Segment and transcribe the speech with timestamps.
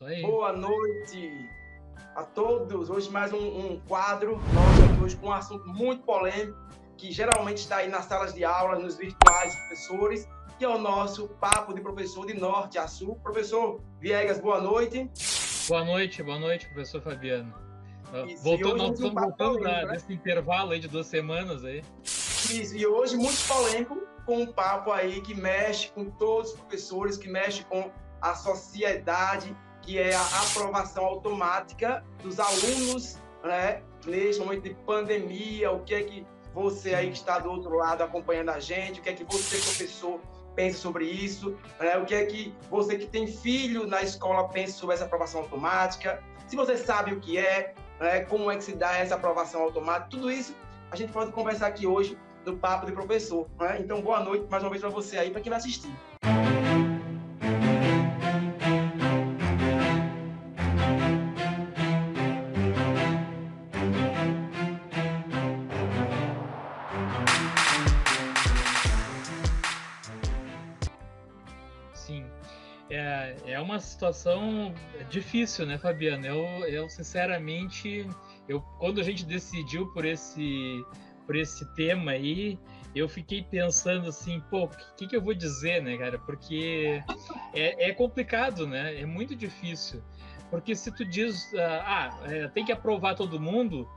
[0.00, 1.50] Boa noite
[2.14, 2.88] a todos.
[2.88, 6.56] Hoje mais um, um quadro nosso aqui hoje com um assunto muito polêmico
[6.96, 11.26] que geralmente está aí nas salas de aula, nos virtuais professores, que é o nosso
[11.40, 13.16] papo de professor de norte a sul.
[13.24, 15.10] Professor Viegas, boa noite.
[15.68, 17.52] Boa noite, boa noite, professor Fabiano.
[18.28, 19.92] Isso, Voltou, nós estamos voltando da, né?
[19.94, 21.82] desse intervalo aí de duas semanas aí.
[22.04, 27.16] Isso, e hoje muito polêmico, com um papo aí que mexe com todos os professores,
[27.16, 27.90] que mexe com
[28.20, 29.56] a sociedade,
[29.88, 33.80] que é a aprovação automática dos alunos, né?
[34.04, 38.02] Neste momento de pandemia, o que é que você aí que está do outro lado
[38.02, 40.20] acompanhando a gente, o que é que você, professor,
[40.54, 41.96] pensa sobre isso, né?
[41.96, 46.22] o que é que você que tem filho na escola pensa sobre essa aprovação automática,
[46.46, 48.20] se você sabe o que é, né?
[48.20, 50.54] como é que se dá essa aprovação automática, tudo isso
[50.90, 53.48] a gente pode conversar aqui hoje no Papo de Professor.
[53.58, 53.78] Né?
[53.80, 55.90] Então, boa noite mais uma vez para você aí, para quem vai assistir.
[73.78, 74.74] Uma situação
[75.08, 76.26] difícil, né, Fabiano?
[76.26, 78.08] Eu, eu sinceramente,
[78.48, 80.84] eu, quando a gente decidiu por esse,
[81.24, 82.58] por esse tema aí,
[82.94, 86.18] eu fiquei pensando assim, pô, o que, que eu vou dizer, né, cara?
[86.18, 87.02] Porque
[87.54, 89.00] é, é complicado, né?
[89.00, 90.02] É muito difícil.
[90.50, 93.88] Porque se tu diz, ah, ah é, tem que aprovar todo mundo,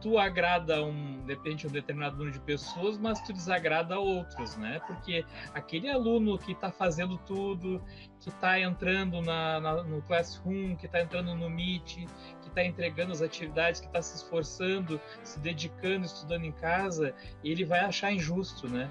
[0.00, 4.80] tu agrada um, depende um determinado número de pessoas, mas tu desagrada outros, né?
[4.86, 7.82] Porque aquele aluno que está fazendo tudo,
[8.20, 12.06] que está entrando na, na, no Classroom, que está entrando no Meet,
[12.42, 17.64] que está entregando as atividades, que está se esforçando, se dedicando, estudando em casa, ele
[17.64, 18.90] vai achar injusto, né?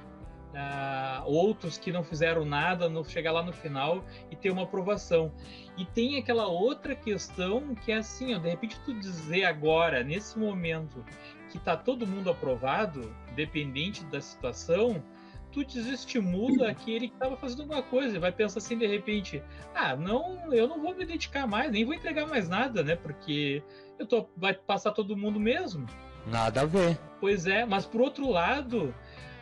[0.54, 5.32] Uh, outros que não fizeram nada, não chegar lá no final e ter uma aprovação.
[5.78, 10.38] E tem aquela outra questão que é assim, ó, de repente tu dizer agora, nesse
[10.38, 11.04] momento,
[11.50, 15.04] que está todo mundo aprovado, dependente da situação,
[15.52, 19.42] tu desestimula aquele que estava fazendo alguma coisa e vai pensar assim de repente,
[19.74, 22.96] ah, não, eu não vou me dedicar mais, nem vou entregar mais nada, né?
[22.96, 23.64] Porque
[23.98, 25.88] eu tô, vai passar todo mundo mesmo.
[26.28, 26.98] Nada a ver.
[27.20, 28.94] Pois é, mas por outro lado,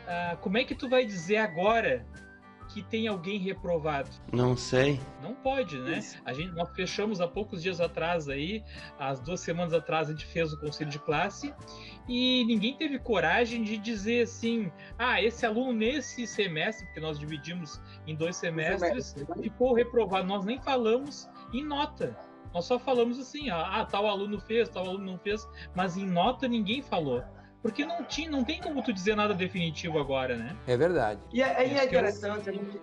[0.08, 2.06] ah, como é que tu vai dizer agora
[2.68, 4.10] que tem alguém reprovado?
[4.32, 4.98] Não sei.
[5.22, 6.00] Não pode, né?
[6.24, 8.64] A gente, nós fechamos há poucos dias atrás aí,
[8.98, 11.54] as duas semanas atrás a gente fez o conselho de classe
[12.08, 17.80] e ninguém teve coragem de dizer assim, ah, esse aluno nesse semestre, porque nós dividimos
[18.06, 20.26] em dois semestres, ficou reprovado.
[20.26, 22.16] Nós nem falamos em nota.
[22.54, 26.48] Nós só falamos assim, ah, tal aluno fez, tal aluno não fez, mas em nota
[26.48, 27.22] ninguém falou.
[27.62, 30.56] Porque não, tinha, não tem como tu dizer nada definitivo agora, né?
[30.66, 31.20] É verdade.
[31.32, 32.52] E é, é interessante eu...
[32.52, 32.80] a, gente,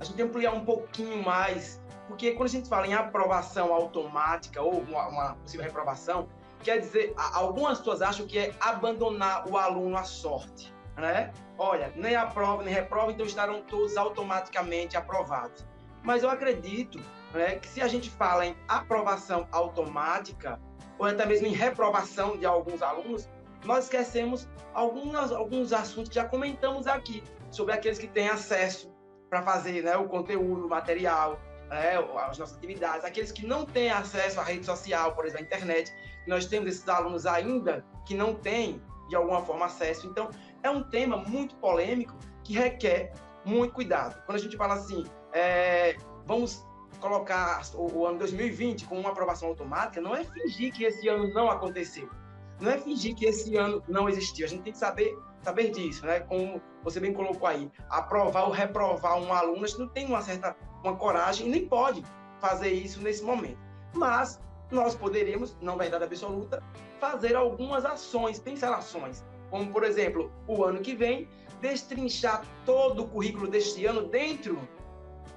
[0.00, 4.80] a gente ampliar um pouquinho mais, porque quando a gente fala em aprovação automática ou
[4.80, 6.28] uma, uma possível reprovação,
[6.62, 11.32] quer dizer, algumas pessoas acham que é abandonar o aluno à sorte, né?
[11.56, 15.64] Olha, nem aprova, nem reprova, então estarão todos automaticamente aprovados.
[16.02, 17.00] Mas eu acredito
[17.32, 20.60] né, que se a gente fala em aprovação automática,
[20.98, 23.28] ou até mesmo em reprovação de alguns alunos,
[23.64, 28.92] nós esquecemos algumas, alguns assuntos que já comentamos aqui, sobre aqueles que têm acesso
[29.30, 31.96] para fazer né, o conteúdo, o material, né,
[32.28, 35.92] as nossas atividades, aqueles que não têm acesso à rede social, por exemplo, à internet.
[36.26, 40.06] Nós temos esses alunos ainda que não têm, de alguma forma, acesso.
[40.06, 40.30] Então,
[40.62, 43.12] é um tema muito polêmico que requer
[43.44, 44.22] muito cuidado.
[44.26, 46.64] Quando a gente fala assim, é, vamos
[47.00, 51.32] colocar o, o ano 2020 com uma aprovação automática, não é fingir que esse ano
[51.32, 52.08] não aconteceu
[52.60, 54.46] não é fingir que esse ano não existiu.
[54.46, 56.20] A gente tem que saber, saber disso, né?
[56.20, 60.22] Como você bem colocou aí, aprovar ou reprovar um aluno, a gente não tem uma
[60.22, 62.02] certa uma coragem e nem pode
[62.40, 63.58] fazer isso nesse momento.
[63.94, 64.40] Mas
[64.70, 66.62] nós poderíamos, não verdade absoluta,
[67.00, 71.28] fazer algumas ações, pensar ações, como por exemplo, o ano que vem,
[71.60, 74.58] destrinchar todo o currículo deste ano dentro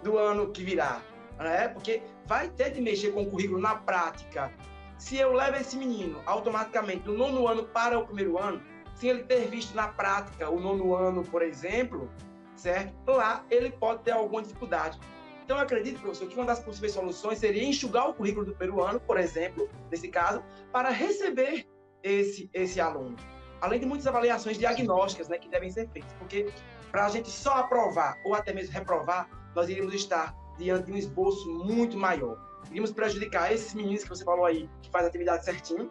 [0.03, 1.01] do ano que virá,
[1.37, 1.67] né?
[1.69, 4.51] Porque vai ter de mexer com o currículo na prática,
[4.99, 8.61] se eu levo esse menino automaticamente do nono ano para o primeiro ano,
[8.93, 12.11] sem ele ter visto na prática o nono ano, por exemplo,
[12.55, 12.93] certo?
[13.07, 14.99] Lá ele pode ter alguma dificuldade.
[15.43, 18.83] Então, eu acredito, professor, que uma das possíveis soluções seria enxugar o currículo do primeiro
[18.83, 21.65] ano, por exemplo, nesse caso, para receber
[22.03, 23.15] esse, esse aluno.
[23.61, 26.51] Além de muitas avaliações diagnósticas né, que devem ser feitas, porque
[26.91, 30.97] para a gente só aprovar ou até mesmo reprovar, nós iríamos estar diante de um
[30.97, 35.45] esboço muito maior iríamos prejudicar esses meninos que você falou aí, que faz a atividade
[35.45, 35.89] certinho,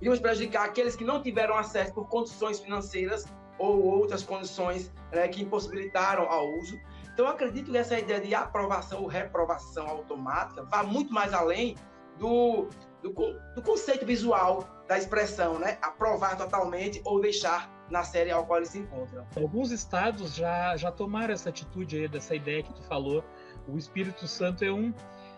[0.00, 3.24] iríamos prejudicar aqueles que não tiveram acesso por condições financeiras
[3.58, 6.78] ou outras condições né, que impossibilitaram ao uso,
[7.12, 11.76] Então, acredito que essa ideia de aprovação ou reprovação automática vá muito mais além
[12.18, 12.68] do,
[13.00, 13.10] do,
[13.54, 15.78] do conceito visual da expressão, né?
[15.80, 19.24] Aprovar totalmente ou deixar na série ao qual ele se encontra.
[19.36, 23.22] Alguns estados já, já tomaram essa atitude aí, dessa ideia que tu falou.
[23.68, 24.92] O Espírito Santo é um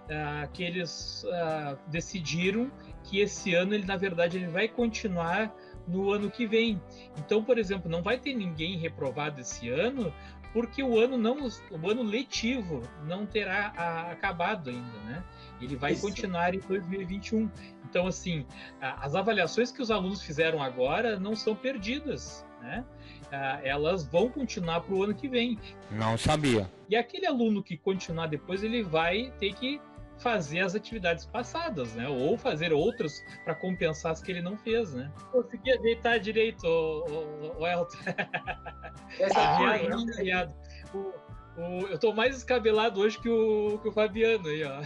[0.06, 2.70] uh, que eles uh, decidiram
[3.04, 5.54] que esse ano ele na verdade ele vai continuar
[5.86, 6.80] no ano que vem.
[7.16, 10.12] Então, por exemplo, não vai ter ninguém reprovado esse ano
[10.52, 11.36] porque o ano não
[11.70, 15.22] o ano letivo não terá a, acabado ainda, né?
[15.60, 16.02] Ele vai Isso.
[16.02, 17.50] continuar em 2021.
[17.84, 18.46] Então, assim,
[18.80, 22.84] as avaliações que os alunos fizeram agora não são perdidas, né?
[23.62, 25.58] Elas vão continuar para o ano que vem.
[25.90, 26.70] Não sabia.
[26.88, 29.80] E aquele aluno que continuar depois, ele vai ter que
[30.18, 32.08] fazer as atividades passadas, né?
[32.08, 35.10] Ou fazer outras para compensar as que ele não fez, né?
[35.30, 37.98] Consegui deitar direito, o, o, o Elton.
[39.20, 40.48] Essa é a
[40.94, 41.12] o,
[41.58, 44.80] o, eu tô mais descabelado hoje que o, que o Fabiano aí, ó.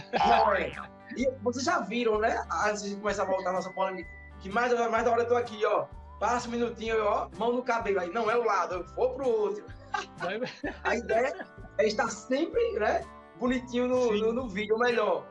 [1.17, 2.45] E vocês já viram, né?
[2.65, 5.35] Antes de começar a voltar a nossa polêmica, que mais, mais da hora eu tô
[5.35, 5.85] aqui, ó.
[6.19, 7.99] Passa um minutinho, ó, mão no cabelo.
[7.99, 9.65] Aí não é o lado, eu vou pro outro.
[10.83, 11.45] a ideia
[11.77, 13.03] é estar sempre, né?
[13.41, 15.25] Bonitinho no, no, no, vídeo, melhor.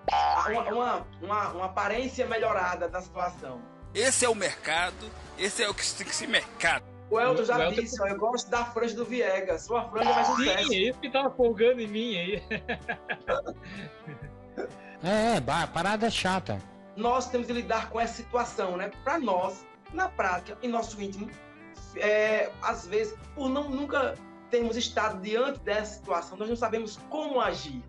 [0.49, 3.63] Uma, uma, uma, uma aparência melhorada da situação.
[3.95, 5.09] Esse é o mercado,
[5.39, 6.85] esse é o que tem que ser mercado.
[7.09, 7.81] O Elton já o Elton...
[7.81, 9.63] disse, ó, eu gosto da franja do Viegas.
[9.63, 10.69] Sua franja vai sucesso.
[10.69, 12.43] Sim, é isso que tava folgando em mim aí.
[15.05, 15.41] é, é,
[15.73, 16.61] parada chata.
[16.97, 18.91] Nós temos que lidar com essa situação, né?
[19.05, 19.65] Para nós,
[19.95, 21.31] na prática, em nosso íntimo,
[21.95, 24.17] é, às vezes, por não nunca
[24.51, 27.83] termos estado diante dessa situação, nós não sabemos como agir,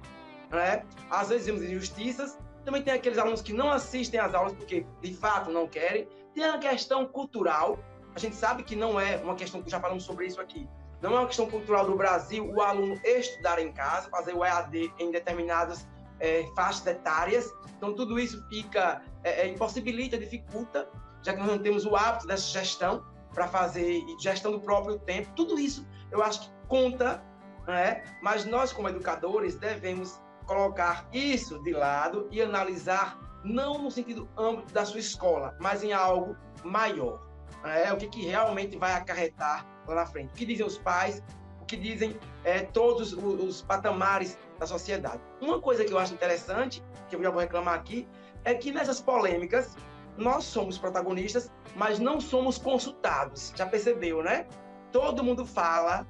[0.51, 0.83] né?
[1.09, 5.13] Às vezes vemos injustiças, também tem aqueles alunos que não assistem às aulas porque de
[5.13, 6.07] fato não querem.
[6.33, 7.80] Tem a questão cultural,
[8.15, 10.68] a gente sabe que não é uma questão, já falamos sobre isso aqui,
[11.01, 14.94] não é uma questão cultural do Brasil o aluno estudar em casa, fazer o EAD
[15.00, 15.88] em determinadas
[16.19, 17.51] é, faixas etárias.
[17.75, 20.88] Então, tudo isso fica, é, é, impossibilita, dificulta,
[21.24, 23.03] já que nós não temos o hábito dessa gestão
[23.33, 25.31] para fazer gestão do próprio tempo.
[25.36, 27.24] Tudo isso eu acho que conta,
[27.68, 28.03] né?
[28.21, 34.73] mas nós, como educadores, devemos colocar isso de lado e analisar, não no sentido âmbito
[34.73, 37.31] da sua escola, mas em algo maior
[37.63, 40.29] é, o que, que realmente vai acarretar lá na frente.
[40.29, 41.23] O que dizem os pais,
[41.61, 45.21] o que dizem é, todos os, os, patamares da sociedade.
[45.39, 48.07] Uma coisa que eu acho interessante, que eu já vou reclamar aqui,
[48.43, 49.75] é que nessas polêmicas
[50.17, 53.53] nós somos protagonistas, mas não somos consultados.
[53.55, 54.47] Já percebeu, né?
[54.91, 56.05] Todo mundo fala,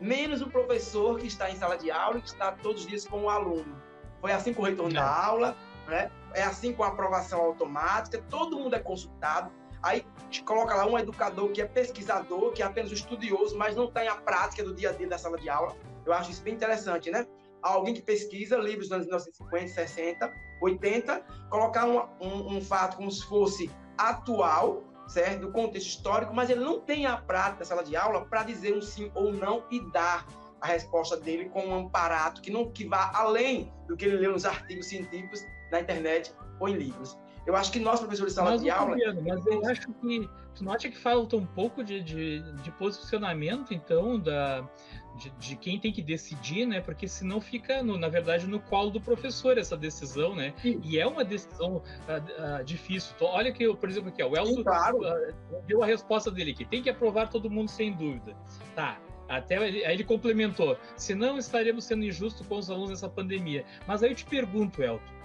[0.00, 3.06] menos o professor que está em sala de aula e que está todos os dias
[3.06, 3.80] com o aluno.
[4.20, 5.56] Foi assim com o retorno da aula,
[5.86, 6.10] né?
[6.34, 9.50] É assim com a aprovação automática, todo mundo é consultado,
[9.82, 13.74] Aí te coloca lá um educador que é pesquisador, que é apenas um estudioso, mas
[13.74, 15.74] não tem a prática do dia a dia da sala de aula.
[16.04, 17.26] Eu acho isso bem interessante, né?
[17.62, 23.10] Alguém que pesquisa livros dos anos 1950, 60, 80, colocar um, um, um fato como
[23.10, 25.40] se fosse atual, certo?
[25.42, 28.74] Do contexto histórico, mas ele não tem a prática da sala de aula para dizer
[28.74, 30.26] um sim ou não e dar
[30.60, 34.32] a resposta dele com um aparato que não que vá além do que ele leu
[34.32, 37.18] nos artigos científicos na internet ou em livros.
[37.46, 38.96] Eu acho que nós, professores de sala mas, de aula.
[39.26, 40.28] mas eu acho que.
[40.54, 44.68] Tu não acha que falta um pouco de, de, de posicionamento, então, da,
[45.16, 46.80] de, de, quem tem que decidir, né?
[46.80, 50.54] Porque senão fica, no, na verdade, no colo do professor essa decisão, né?
[50.62, 50.80] Sim.
[50.84, 53.12] E é uma decisão uh, uh, difícil.
[53.16, 54.98] Então, olha que, por exemplo, aqui, ó, o Elton claro.
[54.98, 58.36] uh, deu a resposta dele aqui: tem que aprovar todo mundo sem dúvida.
[58.74, 58.98] Tá.
[59.28, 63.64] Até aí ele complementou: senão estaremos sendo injustos com os alunos nessa pandemia.
[63.86, 65.20] Mas aí eu te pergunto, Elton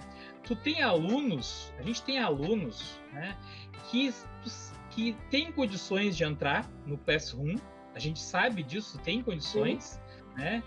[0.46, 3.36] tu tem alunos, a gente tem alunos, né,
[3.90, 4.14] que,
[4.90, 7.56] que tem condições de entrar no Classroom,
[7.96, 9.98] a gente sabe disso, tem condições,
[10.36, 10.62] né,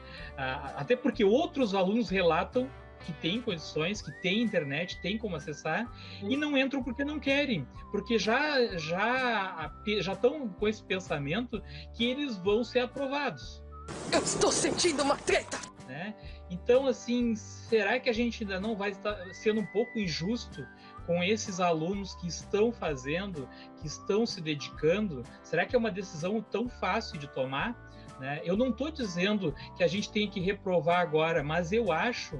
[0.75, 2.67] até porque outros alunos relatam
[3.05, 5.87] que tem condições, que tem internet, tem como acessar
[6.21, 11.61] e não entram porque não querem, porque já já já estão com esse pensamento
[11.95, 13.63] que eles vão ser aprovados.
[14.11, 15.59] Eu estou sentindo uma treta.
[15.87, 16.13] Né?
[16.51, 20.63] Então, assim, será que a gente ainda não vai estar sendo um pouco injusto
[21.09, 23.49] com esses alunos que estão fazendo,
[23.81, 25.23] que estão se dedicando?
[25.41, 27.75] Será que é uma decisão tão fácil de tomar?
[28.19, 28.41] Né?
[28.43, 32.37] Eu não estou dizendo que a gente tem que reprovar agora, mas eu acho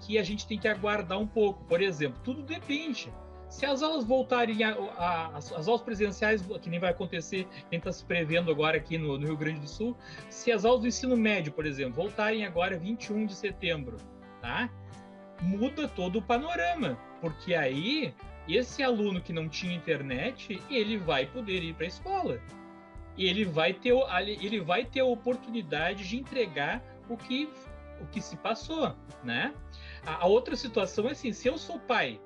[0.00, 1.62] que a gente tem que aguardar um pouco.
[1.66, 3.14] Por exemplo, tudo depende.
[3.48, 7.78] Se as aulas voltarem, a, a, as, as, aulas presenciais, que nem vai acontecer, quem
[7.78, 9.96] está se prevendo agora aqui no, no, Rio Grande do Sul,
[10.28, 13.98] se as aulas do ensino médio, por exemplo, voltarem agora 21 de setembro,
[14.40, 14.68] tá?
[15.40, 18.14] Muda todo o panorama, porque aí
[18.48, 22.40] esse aluno que não tinha internet, ele vai poder ir para a escola.
[23.16, 23.92] E ele vai ter
[24.24, 27.48] ele vai ter a oportunidade de entregar o que
[28.00, 29.54] o que se passou, né?
[30.06, 32.18] A, a outra situação é assim, se eu sou pai,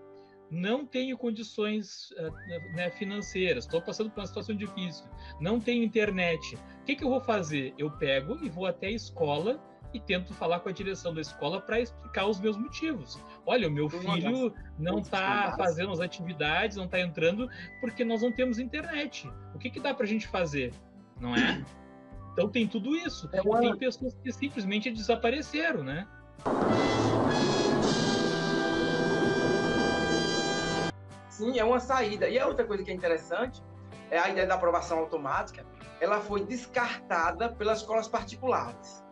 [0.49, 2.31] não tenho condições uh,
[2.77, 5.05] né, financeiras, estou passando por uma situação difícil,
[5.41, 7.75] não tenho internet, o que, que eu vou fazer?
[7.77, 9.61] Eu pego e vou até a escola
[9.95, 13.19] e tento falar com a direção da escola para explicar os meus motivos.
[13.47, 17.49] Olha, o meu filho não está fazendo as atividades, não está entrando
[17.81, 19.31] porque nós não temos internet.
[19.55, 20.75] O que, que dá para a gente fazer?
[21.21, 21.65] Não é?
[22.33, 23.31] Então tem tudo isso.
[23.33, 23.61] É uma...
[23.61, 26.09] Tem pessoas que simplesmente desapareceram, né?
[31.29, 32.29] Sim, é uma saída.
[32.29, 33.63] E a outra coisa que é interessante
[34.11, 35.65] é a ideia da aprovação automática.
[36.01, 39.04] Ela foi descartada pelas escolas particulares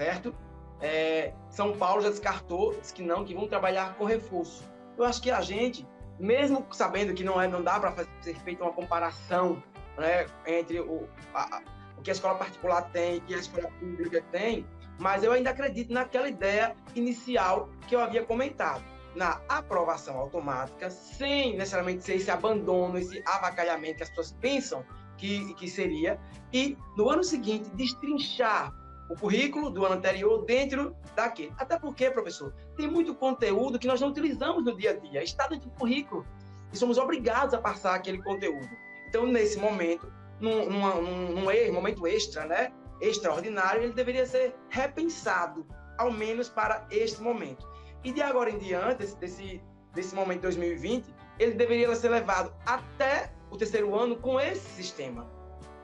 [0.00, 0.34] certo?
[0.80, 4.64] É, São Paulo já descartou, disse que não, que vão trabalhar com reforço.
[4.96, 5.86] Eu acho que a gente,
[6.18, 9.62] mesmo sabendo que não é, não dá para ser feita uma comparação
[9.98, 11.60] né, entre o, a,
[11.98, 14.66] o que a escola particular tem e a escola pública tem,
[14.98, 18.82] mas eu ainda acredito naquela ideia inicial que eu havia comentado,
[19.14, 24.84] na aprovação automática, sem necessariamente ser esse abandono, esse avacalhamento que as pessoas pensam
[25.18, 26.18] que, que seria,
[26.52, 28.72] e no ano seguinte destrinchar
[29.10, 31.52] o currículo do ano anterior dentro daquele.
[31.58, 35.48] Até porque, professor, tem muito conteúdo que nós não utilizamos no dia a dia, está
[35.48, 36.24] dentro do currículo,
[36.72, 38.70] e somos obrigados a passar aquele conteúdo.
[39.08, 45.66] Então, nesse momento, num, num, num, momento extra, né, extraordinário, ele deveria ser repensado,
[45.98, 47.68] ao menos para este momento.
[48.04, 49.60] E de agora em diante, desse,
[49.92, 55.28] desse momento 2020, ele deveria ser levado até o terceiro ano com esse sistema,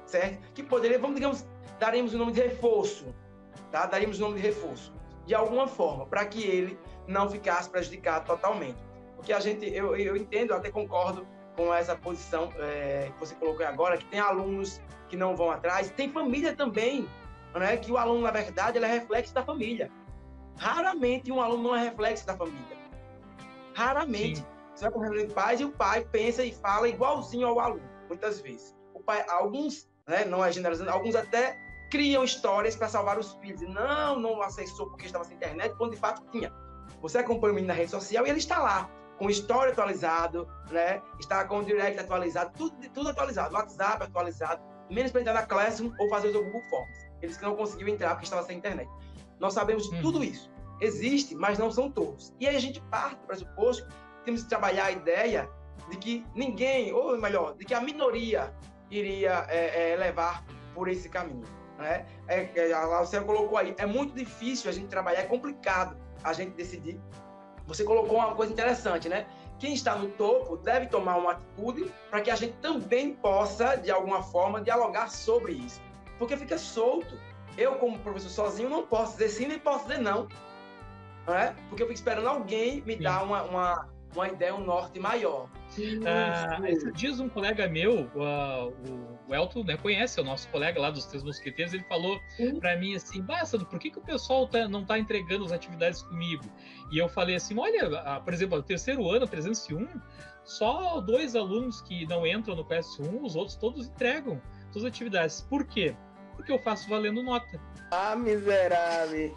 [0.07, 0.39] certo?
[0.53, 1.45] Que poderia, vamos digamos,
[1.79, 3.15] daremos o nome de reforço,
[3.71, 3.87] tá?
[3.87, 4.93] Daríamos o nome de reforço,
[5.25, 8.79] de alguma forma, para que ele não ficasse prejudicado totalmente.
[9.17, 13.35] Porque a gente, eu, eu entendo, eu até concordo com essa posição é, que você
[13.35, 17.09] colocou agora, que tem alunos que não vão atrás, tem família também,
[17.55, 17.77] né?
[17.77, 19.91] Que o aluno, na verdade, ele é reflexo da família.
[20.59, 22.77] Raramente um aluno não é reflexo da família.
[23.75, 24.39] Raramente.
[24.39, 24.47] Sim.
[24.75, 27.89] Você vai para reunião de pais e o pai pensa e fala igualzinho ao aluno,
[28.09, 28.77] muitas vezes.
[28.93, 31.59] O pai, alguns, né, não é generalizando, alguns até
[31.91, 33.63] criam histórias para salvar os filhos.
[33.63, 36.53] E não, não acessou porque estava sem internet, quando de fato tinha.
[37.01, 41.03] Você acompanha o menino na rede social e ele está lá, com história atualizado, né?
[41.19, 45.93] Está com o direct atualizado, tudo, tudo atualizado, WhatsApp atualizado, menos para entrar na Classroom
[45.99, 47.07] ou fazer o Google Forms.
[47.23, 48.89] Eles que não conseguiu entrar porque estava sem internet.
[49.39, 50.51] Nós sabemos de tudo isso.
[50.81, 52.35] Existe, mas não são todos.
[52.39, 55.49] E aí a gente parte do pressuposto que temos que trabalhar a ideia
[55.91, 58.55] de que ninguém, ou melhor, de que a minoria
[58.91, 61.45] iria é, é, levar por esse caminho.
[61.79, 62.07] Né?
[62.27, 66.33] É, é, a Luciana colocou aí, é muito difícil a gente trabalhar, é complicado a
[66.33, 66.99] gente decidir.
[67.67, 69.27] Você colocou uma coisa interessante, né?
[69.59, 73.91] Quem está no topo deve tomar uma atitude para que a gente também possa, de
[73.91, 75.81] alguma forma, dialogar sobre isso.
[76.19, 77.19] Porque fica solto.
[77.57, 80.29] Eu, como professor sozinho, não posso dizer sim nem posso dizer não.
[81.27, 81.55] não é?
[81.69, 85.49] Porque eu fico esperando alguém me dar uma, uma, uma ideia, um norte maior.
[86.07, 88.73] Ah, esses dias um colega meu, uh,
[89.29, 92.19] o Elton, né, conhece, é o nosso colega lá dos Três Mosqueteiros, ele falou
[92.61, 96.03] para mim assim, basta, por que, que o pessoal tá, não tá entregando as atividades
[96.03, 96.45] comigo?
[96.91, 99.87] E eu falei assim, olha, a, por exemplo, o terceiro ano, 301,
[100.45, 105.41] só dois alunos que não entram no PS1, os outros todos entregam suas atividades.
[105.43, 105.95] Por quê?
[106.37, 107.61] Porque eu faço valendo nota.
[107.91, 109.35] Ah, miserável!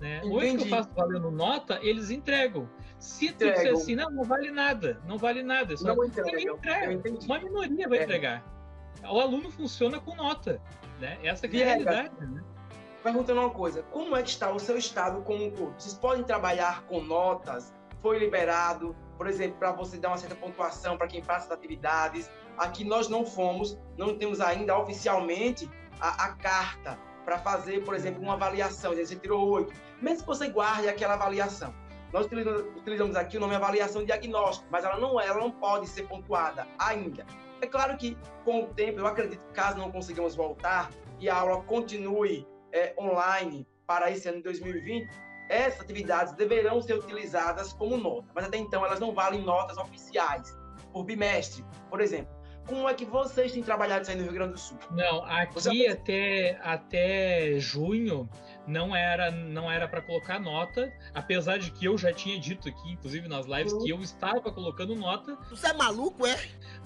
[0.00, 0.20] Né?
[0.24, 2.68] Hoje que eu faço valendo nota, eles entregam.
[3.02, 7.18] Se tu disser assim, não, não vale nada, não vale nada, só não entrega, entrega.
[7.24, 8.02] uma minoria vai é.
[8.04, 8.44] entregar.
[9.02, 10.62] O aluno funciona com nota,
[11.00, 11.18] né?
[11.24, 12.40] Essa que é a realidade, né?
[13.02, 15.74] Perguntando uma coisa, como é que está o seu estado como um todo?
[15.76, 17.74] Vocês podem trabalhar com notas?
[18.00, 22.30] Foi liberado, por exemplo, para você dar uma certa pontuação para quem faz as atividades.
[22.56, 25.68] Aqui nós não fomos, não temos ainda oficialmente
[26.00, 28.94] a, a carta para fazer, por exemplo, uma avaliação.
[28.94, 31.74] Você tirou oito, mesmo que você guarde aquela avaliação.
[32.12, 36.06] Nós utilizamos aqui o nome avaliação diagnóstico, mas ela não, é, ela não pode ser
[36.06, 37.24] pontuada ainda.
[37.60, 41.36] É claro que, com o tempo, eu acredito que caso não consigamos voltar e a
[41.36, 45.08] aula continue é, online para esse ano de 2020,
[45.48, 50.56] essas atividades deverão ser utilizadas como nota, mas até então elas não valem notas oficiais
[50.92, 52.32] por bimestre, por exemplo.
[52.66, 54.78] Como é que vocês têm trabalhado isso aí no Rio Grande do Sul?
[54.92, 55.86] Não, aqui Você...
[55.88, 58.28] até, até junho
[58.66, 62.92] não era não era para colocar nota, apesar de que eu já tinha dito aqui,
[62.92, 63.84] inclusive nas lives, uhum.
[63.84, 65.36] que eu estava colocando nota.
[65.50, 66.36] Você é maluco, é?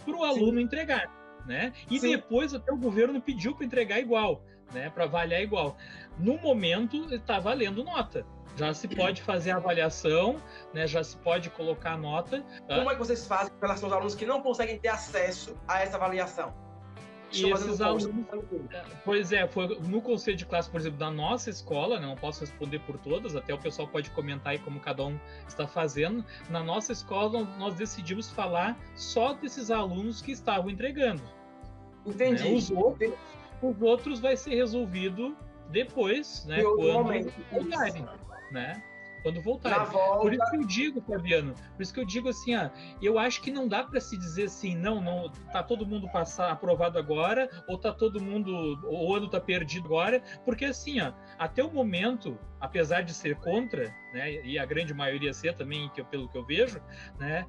[0.04, 0.64] Para o aluno Sim.
[0.64, 1.11] entregar,
[1.47, 1.73] né?
[1.90, 2.12] E Sim.
[2.12, 4.42] depois até o governo pediu para entregar igual,
[4.73, 4.90] né?
[4.90, 5.76] Para avaliar igual.
[6.18, 8.25] No momento está valendo nota.
[8.56, 10.40] Já se pode fazer a avaliação,
[10.73, 10.87] né?
[10.87, 12.42] Já se pode colocar nota.
[12.66, 12.76] Tá?
[12.76, 15.83] Como é que vocês fazem com relação aos alunos que não conseguem ter acesso a
[15.83, 16.54] essa avaliação?
[17.33, 18.09] E esses alunos,
[19.04, 22.40] pois é, foi no conselho de classe, por exemplo, da nossa escola, né, não posso
[22.40, 26.25] responder por todas, até o pessoal pode comentar aí como cada um está fazendo.
[26.49, 31.23] Na nossa escola, nós decidimos falar só desses alunos que estavam entregando.
[32.04, 32.45] Entendi.
[32.45, 32.54] Né?
[32.54, 33.12] Os, outros,
[33.62, 35.37] os outros vai ser resolvido
[35.71, 38.06] depois, né, quando voltarem,
[38.52, 38.83] né?
[39.26, 39.85] Quando voltar.
[39.87, 40.21] Volta...
[40.21, 42.71] Por isso que eu digo, Fabiano, por isso que eu digo assim, ah,
[43.02, 46.52] eu acho que não dá para se dizer assim, não, não, tá todo mundo passar
[46.52, 51.64] aprovado agora, ou tá todo mundo, o ano tá perdido agora, porque assim, ó, até
[51.64, 56.04] o momento, apesar de ser contra, né, e a grande maioria ser também, que eu,
[56.04, 56.80] pelo que eu vejo,
[57.18, 57.45] né,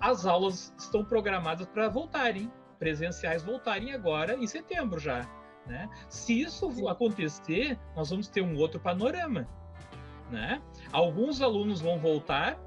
[0.00, 2.48] as aulas estão programadas para voltarem,
[2.78, 5.28] presenciais voltarem agora em setembro já.
[5.66, 5.90] Né?
[6.08, 9.48] Se isso acontecer, nós vamos ter um outro panorama
[10.30, 10.60] né?
[10.92, 12.58] Alguns alunos vão voltar,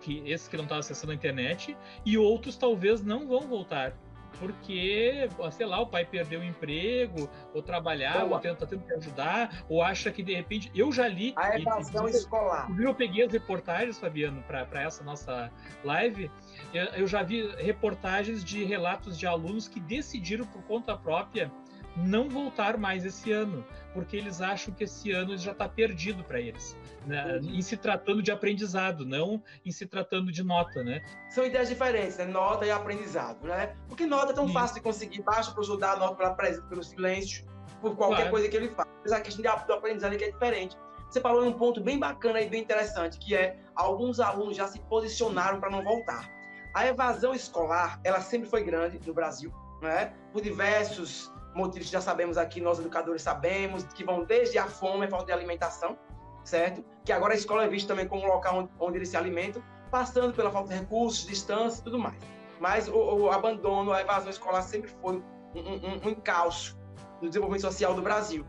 [0.00, 3.96] que esses que não estão acessando a internet, e outros talvez não vão voltar,
[4.38, 8.34] porque, sei lá, o pai perdeu o emprego, ou trabalhar, Boa.
[8.34, 10.70] ou tenta, tenta ajudar, ou acha que de repente.
[10.74, 11.32] Eu já li.
[11.36, 12.68] A evasão escolar.
[12.78, 15.50] Eu peguei as reportagens, Fabiano, para essa nossa
[15.84, 16.30] live.
[16.72, 21.50] Eu, eu já vi reportagens de relatos de alunos que decidiram por conta própria
[21.96, 26.40] não voltar mais esse ano, porque eles acham que esse ano já está perdido para
[26.40, 27.38] eles né?
[27.42, 31.02] em se tratando de aprendizado, não em se tratando de nota, né?
[31.30, 32.24] São ideias diferentes, né?
[32.24, 33.74] Nota e aprendizado, né?
[33.88, 34.52] Porque nota é tão Sim.
[34.52, 37.44] fácil de conseguir, basta o professor dar a nota pela presença, pelo silêncio,
[37.80, 38.30] por qualquer claro.
[38.30, 38.88] coisa que ele faz.
[39.02, 40.76] Mas a questão do aprendizado é que é diferente.
[41.08, 44.66] Você falou em um ponto bem bacana e bem interessante, que é alguns alunos já
[44.66, 46.28] se posicionaram para não voltar.
[46.74, 50.12] A evasão escolar, ela sempre foi grande no Brasil, né?
[50.32, 55.06] Por diversos motivos que já sabemos aqui, nós educadores sabemos, que vão desde a fome,
[55.06, 55.96] a falta de alimentação,
[56.44, 56.84] certo?
[57.04, 59.62] Que agora a escola é vista também como um local onde, onde eles se alimentam,
[59.90, 62.16] passando pela falta de recursos, distância e tudo mais.
[62.60, 65.22] Mas o, o, abandono, a evasão escolar sempre foi um,
[65.54, 66.78] um, um encalço
[67.20, 68.44] no desenvolvimento social do Brasil.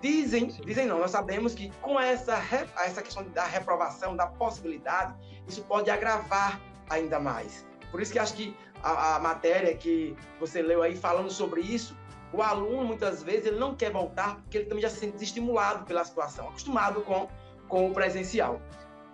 [0.00, 0.62] Dizem, Sim.
[0.62, 2.40] dizem não, nós sabemos que com essa,
[2.84, 5.14] essa questão da reprovação, da possibilidade,
[5.46, 7.66] isso pode agravar ainda mais.
[7.90, 11.96] Por isso que acho que a, a matéria que você leu aí falando sobre isso,
[12.32, 15.84] o aluno, muitas vezes, ele não quer voltar porque ele também já se sente desestimulado
[15.84, 17.28] pela situação, acostumado com,
[17.68, 18.60] com o presencial.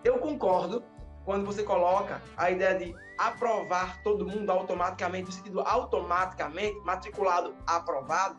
[0.05, 0.85] Eu concordo
[1.25, 8.37] quando você coloca a ideia de aprovar todo mundo automaticamente, no sentido automaticamente, matriculado, aprovado,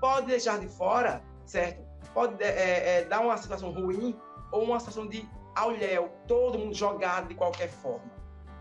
[0.00, 1.82] pode deixar de fora, certo?
[2.12, 4.18] Pode é, é, dar uma situação ruim
[4.52, 8.18] ou uma situação de alhéu, todo mundo jogado de qualquer forma.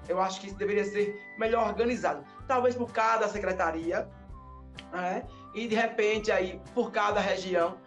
[0.07, 2.23] Eu acho que isso deveria ser melhor organizado.
[2.47, 4.09] Talvez por cada secretaria,
[4.91, 5.27] né?
[5.57, 7.77] E de repente aí por cada região,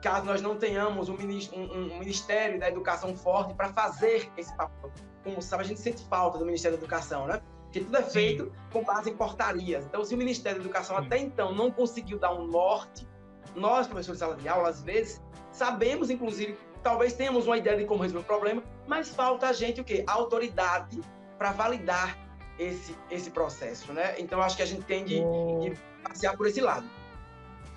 [0.00, 4.92] caso nós não tenhamos um, um, um Ministério da Educação forte para fazer esse papel.
[5.24, 7.42] Como sabe, a gente sente falta do Ministério da Educação, né?
[7.64, 8.52] Porque tudo é feito Sim.
[8.72, 9.84] com base em portarias.
[9.86, 11.06] Então, se o Ministério da Educação Sim.
[11.06, 13.08] até então não conseguiu dar um norte,
[13.56, 17.84] nós, professores de sala de aula, às vezes, sabemos, inclusive, talvez tenhamos uma ideia de
[17.84, 20.04] como resolver o problema, mas falta a gente o quê?
[20.06, 21.00] A autoridade
[21.36, 22.16] para validar
[22.56, 24.14] esse, esse processo, né?
[24.18, 26.88] Então, acho que a gente tem de, de passear por esse lado.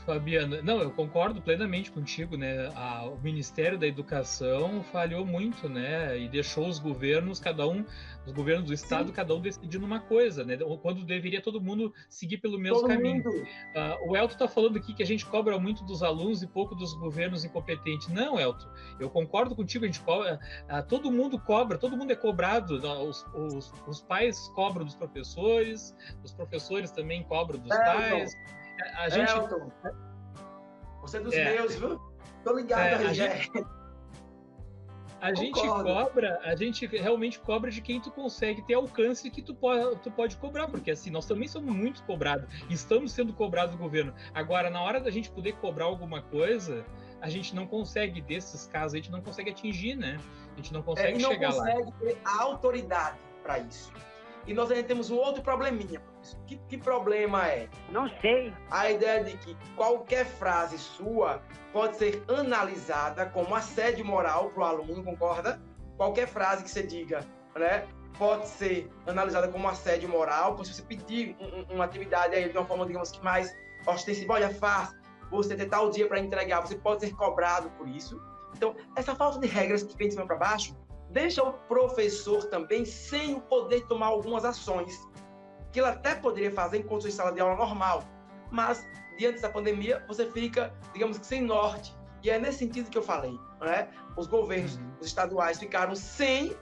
[0.09, 2.71] Fabiana, não, eu concordo plenamente contigo, né?
[2.75, 6.17] A, o Ministério da Educação falhou muito, né?
[6.17, 7.85] E deixou os governos, cada um,
[8.25, 9.13] os governos do estado, Sim.
[9.13, 10.57] cada um decidindo uma coisa, né?
[10.81, 13.21] Quando deveria todo mundo seguir pelo mesmo todo caminho.
[13.29, 16.73] Uh, o Elton está falando aqui que a gente cobra muito dos alunos e pouco
[16.73, 18.07] dos governos incompetentes.
[18.07, 18.67] Não, Elton,
[18.99, 20.39] eu concordo contigo, a gente cobra,
[20.71, 22.79] uh, todo mundo cobra, todo mundo é cobrado.
[23.07, 28.33] Os, os, os, pais cobram dos professores, os professores também cobram dos é, pais.
[28.33, 28.58] Não
[28.95, 29.31] a gente.
[29.31, 29.71] Elton,
[31.01, 31.53] você é dos é.
[31.55, 31.99] meus, viu?
[32.43, 33.51] Tô ligado é, a gente,
[35.21, 39.53] a gente cobra, a gente realmente cobra de quem tu consegue ter alcance que tu
[39.53, 43.81] pode, tu pode cobrar, porque assim, nós também somos muito cobrados, estamos sendo cobrados do
[43.81, 44.13] governo.
[44.33, 46.85] Agora, na hora da gente poder cobrar alguma coisa,
[47.21, 50.17] a gente não consegue, desses casos, a gente não consegue atingir, né?
[50.53, 51.65] A gente não consegue é, não chegar lá.
[51.65, 53.91] Não consegue ter a autoridade para isso.
[54.47, 56.01] E nós ainda temos um outro probleminha.
[56.47, 57.69] Que, que problema é?
[57.91, 58.53] Não sei.
[58.71, 64.65] A ideia de que qualquer frase sua pode ser analisada como assédio moral para o
[64.65, 65.61] aluno, concorda?
[65.97, 67.25] Qualquer frase que você diga,
[67.55, 67.87] né?
[68.17, 72.65] Pode ser analisada como assédio moral, se você pedir um, uma atividade aí de uma
[72.65, 74.93] forma, digamos que mais ostensiva, olha, faz,
[75.29, 78.19] você ter tal dia para entregar, você pode ser cobrado por isso.
[78.55, 80.75] Então, essa falta de regras que vem de cima para baixo
[81.09, 85.07] deixa o professor também sem o poder tomar algumas ações
[85.71, 88.03] que ele até poderia fazer em condições de sala de aula normal,
[88.51, 88.85] mas
[89.17, 91.95] diante da pandemia você fica, digamos que sem norte.
[92.23, 93.87] E é nesse sentido que eu falei, né?
[94.17, 94.91] Os governos, uhum.
[94.99, 96.55] os estaduais ficaram sem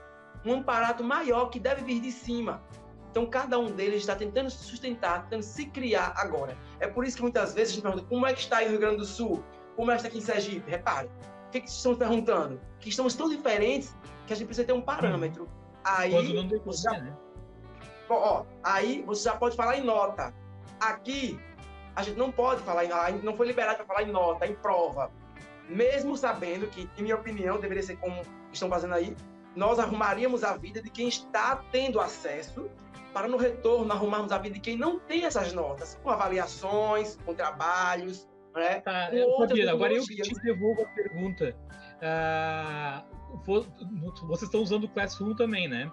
[0.44, 2.62] um aparato maior que deve vir de cima.
[3.10, 6.56] Então Então, cada um deles está tentando se sustentar, tentando se criar agora.
[6.78, 8.72] É por isso que muitas vezes a gente pergunta como é que está aí no
[8.72, 9.42] Rio Grande do Sul,
[9.74, 10.70] como é que está aqui em Sergipe.
[10.70, 11.08] Repare,
[11.48, 12.60] o que, que estão perguntando?
[12.78, 13.96] Que estamos tão diferentes
[14.28, 15.48] que a gente precisa ter um parâmetro.
[15.82, 17.16] Aí, não tem você já, né?
[18.10, 20.32] ó, aí você já pode falar em nota.
[20.78, 21.40] Aqui,
[21.96, 24.54] a gente não pode falar em nota, não foi liberado para falar em nota, em
[24.54, 25.10] prova.
[25.68, 29.16] Mesmo sabendo que, em minha opinião, deveria ser como estão fazendo aí,
[29.56, 32.70] nós arrumaríamos a vida de quem está tendo acesso
[33.12, 37.34] para no retorno arrumarmos a vida de quem não tem essas notas, com avaliações, com
[37.34, 38.80] trabalhos, né?
[38.80, 41.56] Tá, com Fabiana, agora eu te devolvo a pergunta.
[42.00, 43.02] Ah,
[43.44, 45.90] vocês estão usando o Classroom também, né?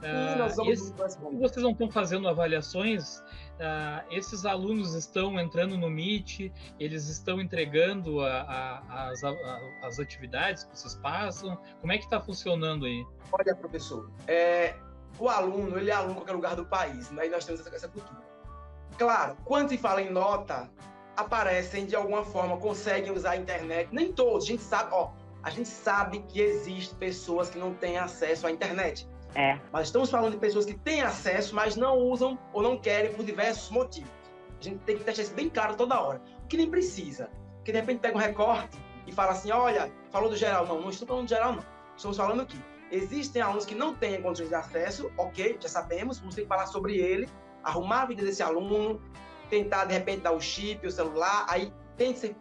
[0.00, 0.92] Sim, Ah, nós vamos esse-
[1.38, 3.22] vocês não estão fazendo avaliações,
[3.60, 9.98] ah, esses alunos estão entrando no Meet, eles estão entregando a- a- as, a- as
[9.98, 11.58] atividades que vocês passam?
[11.80, 13.04] Como é que está funcionando aí?
[13.32, 14.74] Olha, professor, é,
[15.18, 17.26] o aluno, ele é aluno em qualquer lugar do país, né?
[17.26, 18.20] E nós temos essa, essa cultura.
[18.98, 20.70] Claro, quando se fala em nota,
[21.16, 23.88] aparecem de alguma forma, conseguem usar a internet.
[23.92, 25.10] Nem todos, a gente sabe, ó,
[25.46, 29.08] a gente sabe que existem pessoas que não têm acesso à internet.
[29.32, 29.56] É.
[29.70, 33.24] Mas estamos falando de pessoas que têm acesso, mas não usam ou não querem por
[33.24, 34.10] diversos motivos.
[34.60, 36.20] A gente tem que deixar isso bem claro toda hora.
[36.42, 37.30] O que nem precisa.
[37.58, 40.66] Porque de repente pega um recorte e fala assim: olha, falou do geral.
[40.66, 41.64] Não, não estou falando do geral, não.
[41.96, 46.34] Estamos falando que existem alunos que não têm condições de acesso, ok, já sabemos, vamos
[46.34, 47.28] ter que falar sobre ele,
[47.62, 49.00] arrumar a vida desse aluno,
[49.48, 52.34] tentar de repente dar o chip, o celular, aí tem que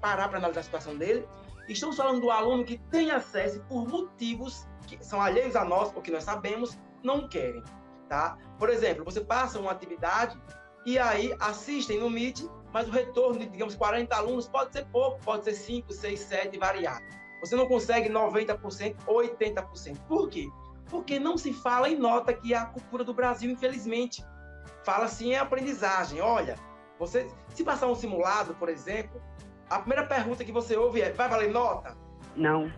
[0.00, 1.26] parar para analisar a situação dele.
[1.68, 6.02] Estamos falando do aluno que tem acesso por motivos que são alheios a nós, ou
[6.02, 7.62] que nós sabemos, não querem,
[8.08, 8.36] tá?
[8.58, 10.38] Por exemplo, você passa uma atividade
[10.84, 15.20] e aí assistem no Meet, mas o retorno de, digamos, 40 alunos pode ser pouco,
[15.24, 17.00] pode ser 5, 6, 7, variar.
[17.40, 19.98] Você não consegue 90%, 80%.
[20.06, 20.48] Por quê?
[20.88, 24.24] Porque não se fala em nota, que é a cultura do Brasil, infelizmente.
[24.84, 26.20] Fala-se em aprendizagem.
[26.20, 26.56] Olha,
[26.98, 29.20] você, se passar um simulado, por exemplo,
[29.70, 31.96] a primeira pergunta que você ouve é: vai valer nota?
[32.36, 32.72] Não.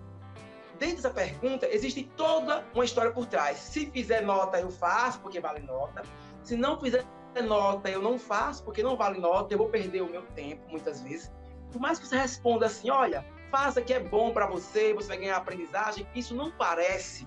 [0.78, 3.58] dentro dessa pergunta existe toda uma história por trás.
[3.58, 6.02] Se fizer nota, eu faço, porque vale nota.
[6.42, 7.04] Se não fizer
[7.46, 11.00] nota, eu não faço, porque não vale nota, eu vou perder o meu tempo, muitas
[11.02, 11.32] vezes.
[11.72, 15.18] Por mais que você responda assim, olha, faça que é bom para você, você vai
[15.18, 17.26] ganhar aprendizagem, isso não parece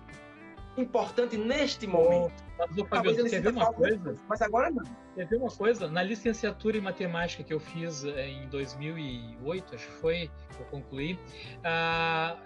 [0.81, 2.31] importante neste momento.
[2.57, 4.15] Mas, ô, ele você ver uma coisa?
[4.27, 4.83] Mas agora não.
[5.15, 5.87] Quer ver uma coisa?
[5.87, 10.65] Na licenciatura em matemática que eu fiz eh, em 2008, acho que foi, que eu
[10.67, 11.19] concluí,
[11.63, 12.37] ah,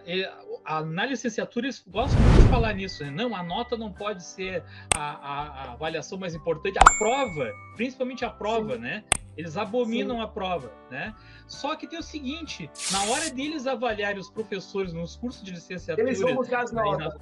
[0.66, 3.12] a- na licenciatura eles gostam muito de falar nisso, né?
[3.12, 4.64] Não, a nota não pode ser
[4.96, 9.04] a, a- a avaliação mais importante, a prova, principalmente a prova, né?
[9.38, 11.16] Eles abominam a prova, né?
[11.48, 16.08] Só que tem o seguinte, na hora deles avaliarem os professores nos cursos de licenciatura
[16.08, 17.14] Eles vão buscar as aí notas.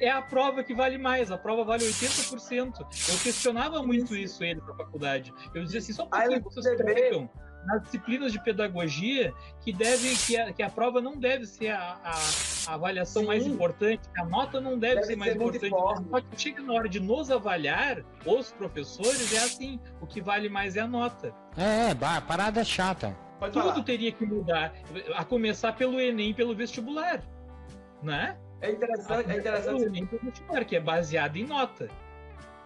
[0.00, 2.80] É a prova que vale mais, a prova vale 80%.
[2.80, 5.32] Eu questionava muito isso ele na faculdade.
[5.54, 7.30] Eu dizia assim, só porque vocês colocam
[7.66, 11.98] nas disciplinas de pedagogia que devem que a, que a prova não deve ser a,
[12.04, 12.20] a-
[12.66, 13.28] a avaliação Sim.
[13.28, 16.08] mais importante, que a nota não deve, Deve ser mais ser importante.
[16.10, 20.48] Só que chega na hora de nos avaliar, os professores, é assim, o que vale
[20.50, 21.34] mais é a nota.
[21.56, 23.16] É, é, parada chata.
[23.40, 23.82] Pode Tudo falar.
[23.82, 24.72] teria que mudar,
[25.14, 27.22] a começar pelo Enem pelo vestibular,
[28.02, 28.36] né?
[28.60, 31.88] É interessante, é interessante Pelo Enem e pelo vestibular, que é baseado em nota.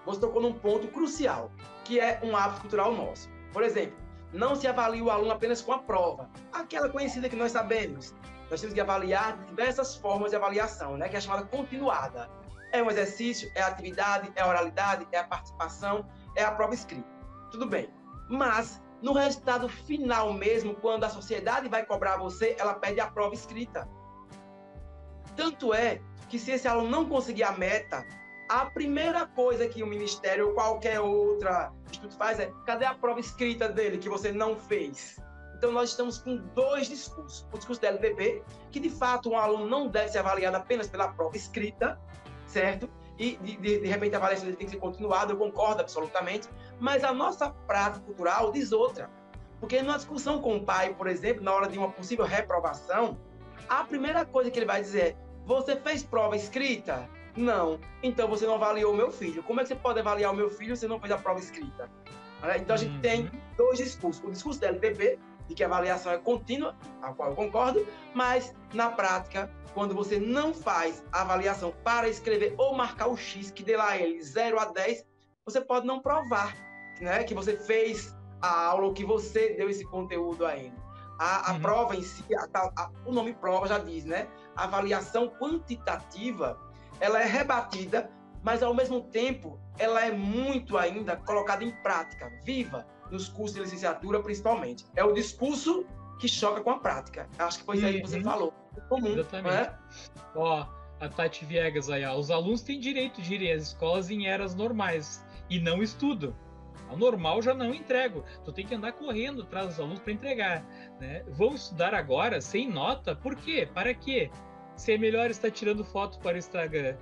[0.04, 1.50] você tocou num ponto crucial,
[1.84, 3.28] que é um hábito cultural nosso.
[3.52, 3.96] Por exemplo,
[4.32, 8.14] não se avalia o aluno apenas com a prova, aquela conhecida que nós sabemos.
[8.50, 12.30] Nós temos que avaliar diversas formas de avaliação, né, que é chamada continuada.
[12.72, 16.74] É um exercício, é a atividade, é a oralidade, é a participação, é a prova
[16.74, 17.08] escrita.
[17.50, 17.88] Tudo bem.
[18.28, 23.34] Mas, no resultado final mesmo, quando a sociedade vai cobrar você, ela pede a prova
[23.34, 23.88] escrita.
[25.38, 28.04] Tanto é que se esse aluno não conseguir a meta,
[28.48, 33.20] a primeira coisa que o Ministério ou qualquer outra instituto faz é: cadê a prova
[33.20, 35.16] escrita dele que você não fez?
[35.56, 37.46] Então, nós estamos com dois discursos.
[37.52, 41.06] O discurso da LDB, que de fato um aluno não deve ser avaliado apenas pela
[41.06, 42.00] prova escrita,
[42.44, 42.90] certo?
[43.16, 46.48] E de, de, de repente a avaliação dele tem que ser continuada, eu concordo absolutamente.
[46.80, 49.08] Mas a nossa prática cultural diz outra.
[49.60, 53.16] Porque numa discussão com o pai, por exemplo, na hora de uma possível reprovação,
[53.68, 57.08] a primeira coisa que ele vai dizer é: você fez prova escrita?
[57.36, 57.80] Não.
[58.02, 59.42] Então você não avaliou o meu filho.
[59.42, 61.40] Como é que você pode avaliar o meu filho se você não fez a prova
[61.40, 61.88] escrita?
[62.42, 62.58] Né?
[62.58, 63.00] Então a gente Uhum.
[63.00, 64.22] tem dois discursos.
[64.22, 68.54] O discurso da LPP, de que a avaliação é contínua, a qual eu concordo, mas
[68.74, 73.62] na prática, quando você não faz a avaliação para escrever ou marcar o X, que
[73.62, 75.06] dê lá ele 0 a 10,
[75.46, 76.54] você pode não provar
[77.00, 80.74] né, que você fez a aula ou que você deu esse conteúdo a ele.
[81.18, 81.60] A, a Uhum.
[81.60, 84.28] prova em si, a o nome prova já diz, né?
[84.56, 86.58] A avaliação quantitativa,
[87.00, 88.10] ela é rebatida,
[88.42, 93.62] mas ao mesmo tempo ela é muito ainda colocada em prática, viva, nos cursos de
[93.62, 94.84] licenciatura principalmente.
[94.94, 95.84] É o discurso
[96.20, 97.28] que choca com a prática.
[97.38, 98.24] Acho que foi isso aí que você Uhum.
[98.24, 98.54] falou.
[98.88, 99.54] Comum, Exatamente.
[99.56, 99.78] né?
[100.34, 100.66] Ó,
[101.00, 102.16] a Tati Viegas aí, ó.
[102.16, 106.34] Os alunos têm direito de ir às escolas em eras normais e não estudam.
[106.88, 108.24] Ao normal já não entrego.
[108.44, 110.64] Tu tem que andar correndo atrás dos alunos para entregar.
[111.00, 111.24] Né?
[111.28, 113.14] Vão estudar agora sem nota?
[113.14, 113.68] Por quê?
[113.72, 114.30] Para quê?
[114.76, 116.96] Se é melhor estar tirando foto para o Instagram.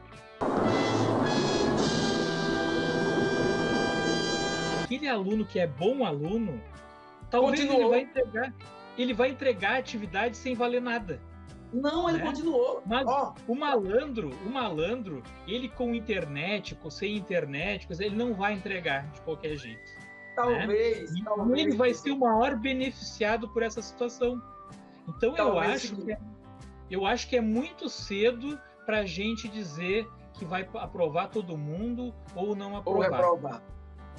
[4.84, 6.62] Aquele aluno que é bom aluno,
[7.30, 7.90] talvez ele Continuou.
[7.90, 8.54] vai entregar,
[8.96, 11.20] ele vai entregar a atividade sem valer nada.
[11.72, 12.24] Não, ele Né?
[12.26, 12.82] continuou.
[12.86, 18.52] Mas- Ó, O malandro, o malandro, ele com internet, com sem internet, ele não vai
[18.54, 20.06] entregar de qualquer jeito.
[20.36, 21.66] talvez, E talvez.
[21.66, 24.40] ele vai ser o maior beneficiado por essa situação.
[25.08, 26.04] Então eu Talvez acho sim.
[26.04, 26.18] que é,
[26.90, 32.12] eu acho que é muito cedo para a gente dizer que vai aprovar todo mundo
[32.34, 33.10] ou não ou aprovar.
[33.10, 33.62] reprovar.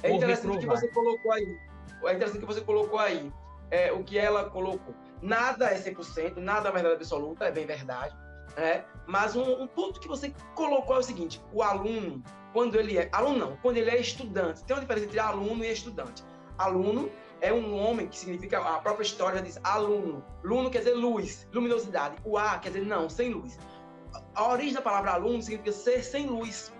[0.02, 0.80] É Ou interessante que reprovar.
[0.80, 1.58] você colocou aí.
[2.04, 3.32] É interessante que você colocou aí.
[3.70, 4.94] É, o que ela colocou.
[5.22, 8.16] Nada é 100%, nada é verdade absoluta, é bem verdade.
[8.56, 8.84] Né?
[9.06, 13.08] Mas um, um ponto que você colocou é o seguinte: o aluno, quando ele é.
[13.12, 14.64] Aluno não, quando ele é estudante.
[14.64, 16.24] Tem uma diferença entre aluno e estudante.
[16.56, 18.58] Aluno é um homem que significa.
[18.58, 20.24] A própria história diz aluno.
[20.42, 22.16] Luno quer dizer luz, luminosidade.
[22.24, 23.58] O A quer dizer não, sem luz.
[24.34, 26.72] A origem da palavra aluno significa ser sem luz.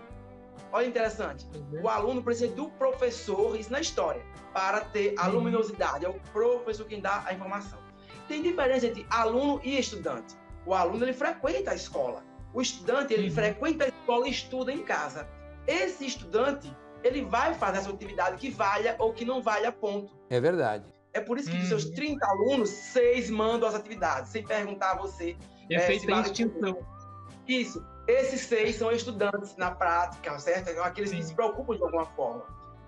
[0.73, 1.47] Olha interessante.
[1.83, 4.23] O aluno precisa do professor, isso na história,
[4.53, 5.35] para ter a Uhum.
[5.35, 6.05] luminosidade.
[6.05, 7.79] É o professor quem dá a informação.
[8.29, 10.37] Tem diferença entre aluno e estudante.
[10.67, 12.23] O aluno ele frequenta a escola.
[12.53, 13.35] O estudante ele Uhum.
[13.35, 15.27] frequenta a escola e estuda em casa.
[15.67, 20.13] Esse estudante ele vai fazer essa atividade que valha ou que não valha ponto.
[20.31, 20.85] É verdade.
[21.13, 21.61] É por isso que Uhum.
[21.61, 25.37] dos seus 30 alunos, seis mandam as atividades, sem perguntar a você
[25.71, 26.79] Efeito da vale extinção.
[27.47, 27.85] isso.
[28.07, 30.73] Esses seis são estudantes na prática, certo?
[30.75, 31.29] São aqueles que Sim.
[31.29, 32.43] se preocupam de alguma forma.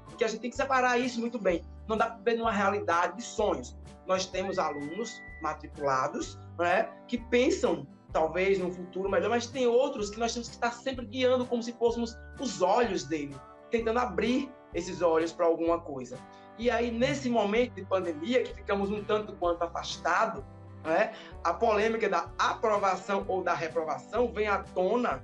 [0.06, 1.62] Porque a gente tem que separar isso muito bem.
[1.86, 3.76] Não dá para ver numa realidade de sonhos.
[4.10, 10.18] Nós temos alunos matriculados né, que pensam, talvez, no futuro melhor, mas tem outros que
[10.18, 13.36] nós temos que estar sempre guiando como se fôssemos os olhos dele,
[13.70, 16.18] tentando abrir esses olhos para alguma coisa.
[16.58, 20.42] E aí, nesse momento de pandemia, que ficamos um tanto quanto afastados,
[20.82, 21.12] né,
[21.44, 25.22] a polêmica da aprovação ou da reprovação vem à tona,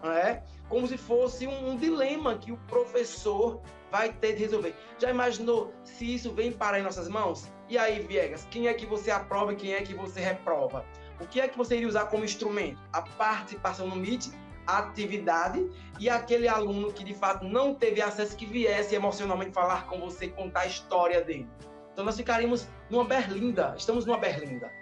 [0.00, 4.76] né, como se fosse um, um dilema que o professor vai ter de resolver.
[4.96, 7.50] Já imaginou se isso vem parar em nossas mãos?
[7.68, 10.86] E aí, Viegas, quem é que você aprova e quem é que você reprova?
[11.20, 12.80] O que é que você iria usar como instrumento?
[12.92, 14.28] A participação no Meet,
[14.66, 19.86] a atividade e aquele aluno que de fato não teve acesso que viesse emocionalmente falar
[19.86, 21.46] com você, contar a história dele.
[21.92, 24.72] Então nós ficaríamos numa berlinda, estamos numa berlinda.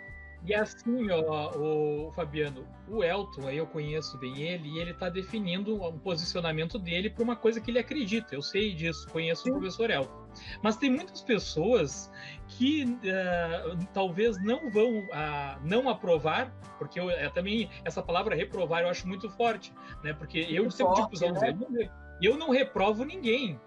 [0.47, 5.09] E assim, ó, o Fabiano, o Elton, aí eu conheço bem ele, e ele está
[5.09, 8.33] definindo um posicionamento dele para uma coisa que ele acredita.
[8.33, 10.25] Eu sei disso, conheço o professor Elton.
[10.63, 12.13] Mas tem muitas pessoas
[12.47, 18.83] que ah, talvez não vão ah, não aprovar, porque eu, é, também essa palavra reprovar
[18.83, 19.73] eu acho muito forte,
[20.05, 20.13] né?
[20.13, 21.51] Porque eu Muito sempre digo forte, para os alunos, né?
[21.51, 21.91] eu, não, re-
[22.23, 23.59] eu não reprovo ninguém.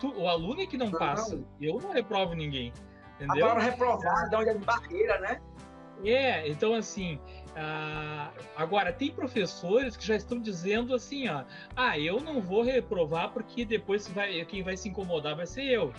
[0.00, 0.98] Tu- o aluno é que não, Não.
[0.98, 1.38] passa.
[1.60, 2.72] Eu não reprovo ninguém.
[3.20, 3.46] A Entendeu?
[3.46, 5.40] palavra reprovar dá uma barreira, né?
[6.04, 7.18] É, então assim,
[7.56, 11.42] ah, agora tem professores que já estão dizendo assim, ó,
[11.74, 15.92] ah, eu não vou reprovar porque depois vai, quem vai se incomodar vai ser eu.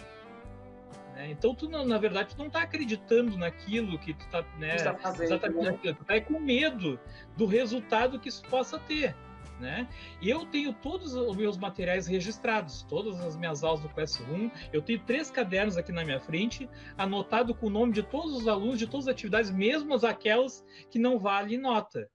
[1.16, 1.32] Né?
[1.32, 4.76] Então tu não- na verdade tu não está acreditando naquilo que tu está, né?
[4.76, 5.94] Está fazendo, Exatamente, né?
[5.94, 6.98] tu tá com medo
[7.36, 9.14] do resultado que isso possa ter.
[9.60, 9.89] Né?
[10.22, 14.50] E eu tenho todos os meus materiais registrados, todas as minhas aulas do PS1.
[14.72, 18.48] Eu tenho três cadernos aqui na minha frente, anotado com o nome de todos os
[18.48, 22.10] alunos, de todas as atividades, mesmo as aquelas que não valem nota.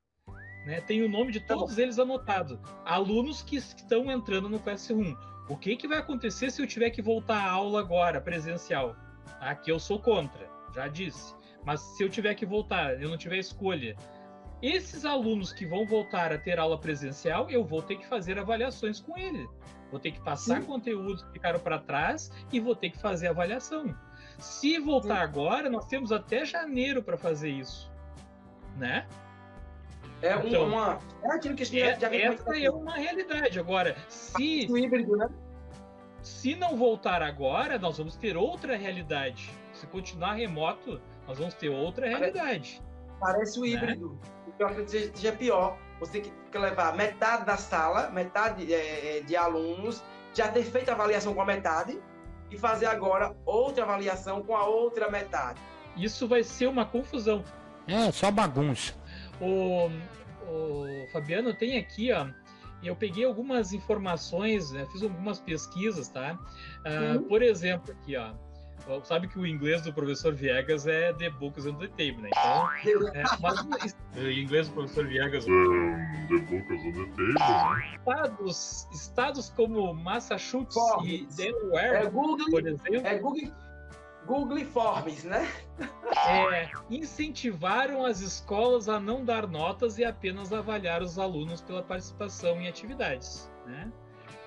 [0.65, 0.81] Né?
[0.81, 2.59] Tem o nome de Tá todos eles anotado.
[2.85, 5.15] Alunos que estão entrando no PS1.
[5.49, 8.97] O que, que vai acontecer se eu tiver que voltar à aula agora, presencial?
[9.41, 11.35] Aqui eu sou contra, já disse.
[11.65, 13.95] Mas se eu tiver que voltar, eu não tiver escolha,
[14.67, 19.01] esses alunos que vão voltar a ter aula presencial, eu vou ter que fazer avaliações
[19.01, 19.49] com ele.
[19.91, 20.67] Vou ter que passar Sim.
[20.67, 23.95] conteúdos que ficaram para trás e vou ter que fazer avaliação.
[24.39, 27.91] Se voltar agora, nós temos até janeiro para fazer isso,
[28.77, 29.07] né?
[30.23, 30.99] É um- Então, uma.
[31.23, 33.59] É aquilo que a gente É, já, essa é uma realidade.
[33.61, 34.67] Agora, se.
[34.71, 35.29] O híbrido, né?
[36.23, 39.51] se não voltar agora, nós vamos ter outra realidade.
[39.75, 42.81] Se continuar remoto, nós vamos ter outra realidade.
[43.21, 43.69] Parece o Né?
[43.69, 44.19] híbrido.
[44.44, 45.79] Que eu acredito que seja pior.
[46.01, 50.89] Você que quer levar metade da sala, metade é, é, de alunos, já ter feito
[50.91, 51.99] a avaliação com a metade
[52.51, 55.61] e fazer agora outra avaliação com a outra metade.
[55.97, 57.45] Isso vai ser uma confusão.
[57.87, 58.95] É, só bagunça.
[59.41, 59.89] O,
[60.49, 62.27] o Fabiano tem aqui, ó,
[62.83, 66.39] eu peguei algumas informações, né, fiz algumas pesquisas, tá?
[66.85, 67.23] Uh.
[67.23, 68.33] Por exemplo, aqui, ó.
[69.05, 72.31] Sabe que o inglês do professor Viegas é The Books on the Table, né?
[72.31, 72.71] Então,
[73.15, 75.47] é, mas o inglês do professor Viegas.
[75.47, 75.97] Um,
[76.29, 77.33] the Books on the Table.
[77.35, 77.97] né?
[77.97, 81.09] Estados, estados como Massachusetts Forms.
[81.09, 83.53] e Delaware, É Google, por exemplo, é Google,
[84.27, 85.49] Google Forms, né?
[86.29, 92.61] é, incentivaram as escolas a não dar notas e apenas avaliar os alunos pela participação
[92.61, 93.91] em atividades, né?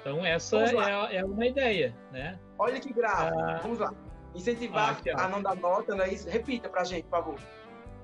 [0.01, 2.39] Então essa é, é uma ideia, né?
[2.57, 3.35] Olha que grave.
[3.41, 3.59] Ah.
[3.61, 3.93] Vamos lá.
[4.37, 6.29] Incentivar Ah, a não dar nota, não é isso?
[6.29, 7.39] Repita pra gente, por favor.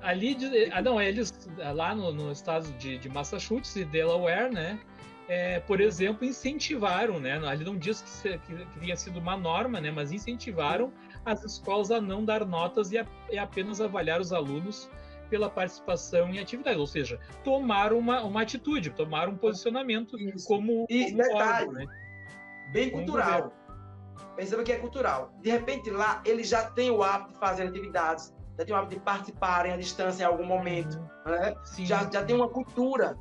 [0.01, 0.35] Ali,
[0.73, 1.31] ah, não, eles
[1.73, 4.79] lá no, no estado de, de Massachusetts e Delaware, né?
[5.29, 7.37] é, por exemplo, incentivaram, né?
[7.47, 9.89] Ali não diz que, que, que tenha sido uma norma, né?
[9.89, 10.91] Mas incentivaram
[11.23, 14.89] as escolas a não dar notas e, a- e apenas avaliar os alunos
[15.29, 20.45] pela participação em atividades, ou seja, tomaram uma, uma atitude, tomaram um posicionamento Isso.
[20.45, 21.85] como, E como detalhe, órgão, né?
[22.67, 23.53] Bem Vamos cultural.
[24.35, 25.31] Perceba que é cultural.
[25.41, 28.95] De repente, lá, ele já tem o hábito de fazer atividades, já tem o hábito
[28.95, 31.55] de participarem à distância em algum momento, né?
[31.79, 33.17] Já, já tem uma cultura.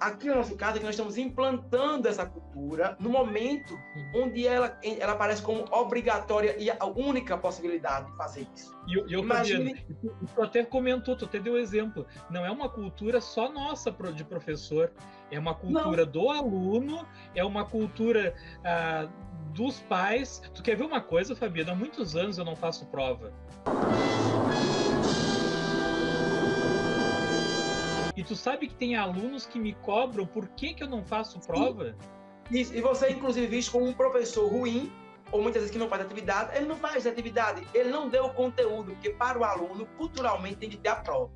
[0.00, 3.78] Aqui no nosso caso, é que nós estamos implantando essa cultura no momento
[4.14, 8.72] onde ela, ela aparece como obrigatória e a única possibilidade de fazer isso.
[8.86, 12.06] E, eu- eu, Imagine- tu, tu até comentou, tu até deu exemplo.
[12.30, 14.92] Não é uma cultura só nossa de professor,
[15.30, 19.08] é uma cultura do aluno, é uma cultura ah,
[19.52, 20.40] dos pais.
[20.54, 21.72] Tu quer ver uma coisa, Fabiano?
[21.72, 23.32] Há muitos anos eu não faço prova.
[28.28, 31.96] Tu sabe que tem alunos que me cobram por que, que eu não faço prova?
[32.50, 32.74] Isso.
[32.74, 34.92] E você, inclusive, visto como um professor ruim,
[35.32, 38.34] ou muitas vezes que não faz atividade, ele não faz atividade, ele não deu o
[38.34, 41.30] conteúdo, porque para o aluno, culturalmente, tem que ter a prova.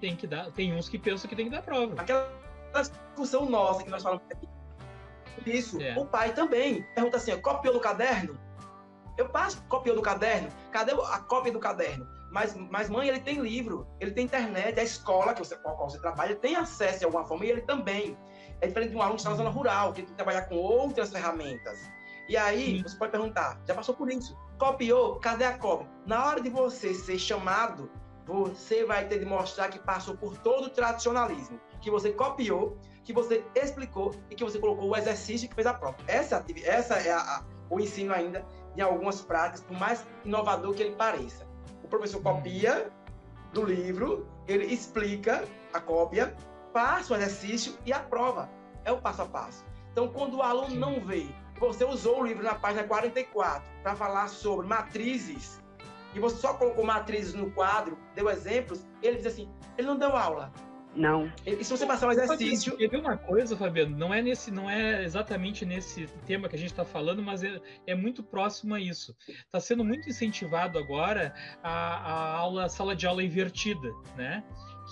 [0.00, 2.00] Tem que dar, tem uns que pensam que tem que dar prova.
[2.00, 2.30] Aquela
[2.74, 4.48] discussão nossa que nós falamos aqui.
[5.46, 5.98] Isso, É.
[5.98, 8.38] o pai também pergunta assim: ó, copiou do caderno?
[9.16, 10.48] Eu passo, copiou do caderno?
[10.70, 12.06] Cadê a cópia do caderno?
[12.30, 15.74] Mas, mas mãe, ele tem livro, ele tem internet, a escola que você, com a
[15.74, 18.16] qual você trabalha tem acesso de alguma forma e ele também.
[18.60, 20.56] É diferente de um aluno que está na zona rural, que tem que trabalhar com
[20.56, 21.78] outras ferramentas.
[22.28, 24.36] E aí, você pode perguntar, já passou por isso?
[24.58, 25.16] Copiou?
[25.20, 25.88] Cadê a cópia?
[26.04, 27.90] Na hora de você ser chamado,
[28.26, 33.12] você vai ter de mostrar que passou por todo o tradicionalismo, que você copiou, que
[33.14, 35.96] você explicou e que você colocou o exercício que fez a prova.
[36.06, 38.44] Essa, essa é a- a- o ensino ainda
[38.76, 41.47] em algumas práticas, por mais inovador que ele pareça.
[41.88, 42.90] O professor copia
[43.54, 46.36] do livro, ele explica a cópia,
[46.70, 48.46] passa o exercício e a prova.
[48.84, 49.64] É o passo a passo.
[49.90, 51.26] Então, quando o aluno não vê,
[51.58, 55.62] você usou o livro na página 44 para falar sobre matrizes,
[56.14, 60.14] e você só colocou matrizes no quadro, deu exemplos, ele diz assim, ele não deu
[60.14, 60.52] aula.
[60.94, 61.30] Não.
[61.46, 63.96] E se você passar um exercício, Quer ver uma coisa, Fabiano?
[63.96, 67.60] Não é nesse, não é exatamente nesse tema que a gente está falando, mas é,
[67.86, 69.14] é muito próximo a isso.
[69.28, 74.42] Está sendo muito incentivado agora a, a aula, sala de aula invertida, né?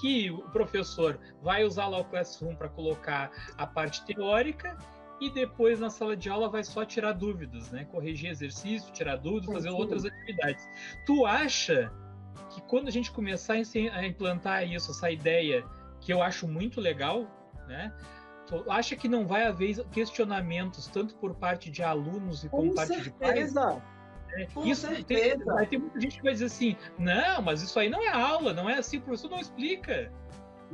[0.01, 4.77] Que o professor vai usar lá o Classroom para colocar a parte teórica
[5.21, 7.85] e depois na sala de aula vai só tirar dúvidas, né?
[7.87, 9.77] Corrigir exercício, tirar dúvidas, fazer Sim.
[9.77, 10.69] outras atividades.
[11.07, 11.91] Tu acha
[12.51, 15.65] que quando a gente começar a a implantar isso, essa ideia
[16.07, 17.27] que eu acho muito legal,
[17.67, 17.93] né?
[18.47, 22.75] Tu acha que não vai haver questionamentos tanto por parte de alunos e como com
[22.77, 23.33] parte de pais?
[23.33, 23.83] certeza,
[24.29, 24.47] né?
[24.55, 25.45] com Isso tem, certeza.
[25.47, 28.53] vai ter muita gente que vai dizer assim, não, mas isso aí não é aula,
[28.53, 30.13] não é assim, o professor não explica.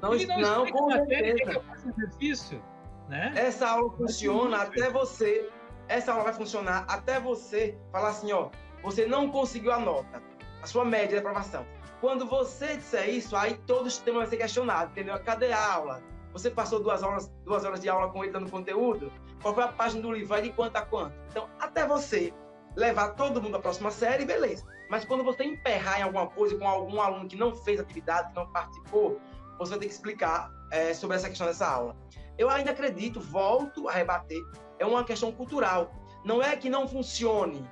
[0.03, 1.59] não, Ele não, não, explica com a matéria, que certeza.
[1.59, 2.63] eu faça exercício,
[3.09, 3.33] né?
[3.35, 5.49] Essa aula funciona até você.
[5.89, 8.51] Essa aula vai funcionar até você falar assim, ó,
[8.83, 10.23] você não conseguiu a nota,
[10.63, 11.65] a sua média de aprovação.
[12.03, 15.17] Quando você disser isso, aí todo o sistema vai ser questionado, entendeu?
[15.21, 16.03] Cadê a aula?
[16.33, 19.13] Você passou duas horas, duas horas de aula com ele dando conteúdo?
[19.41, 20.27] Qual foi a página do livro?
[20.27, 21.15] Vai de quanto a quanto?
[21.31, 22.35] Então, até você
[22.75, 24.67] levar todo mundo à próxima série, beleza.
[24.91, 28.35] Mas quando você emperrar em alguma coisa com algum aluno que não fez atividade, que
[28.35, 29.21] não participou,
[29.57, 31.97] você vai ter que explicar é, sobre essa questão dessa aula.
[32.37, 34.43] Eu ainda acredito, volto a rebater,
[34.81, 35.95] é uma questão cultural.
[36.25, 37.65] Não é que não funcione,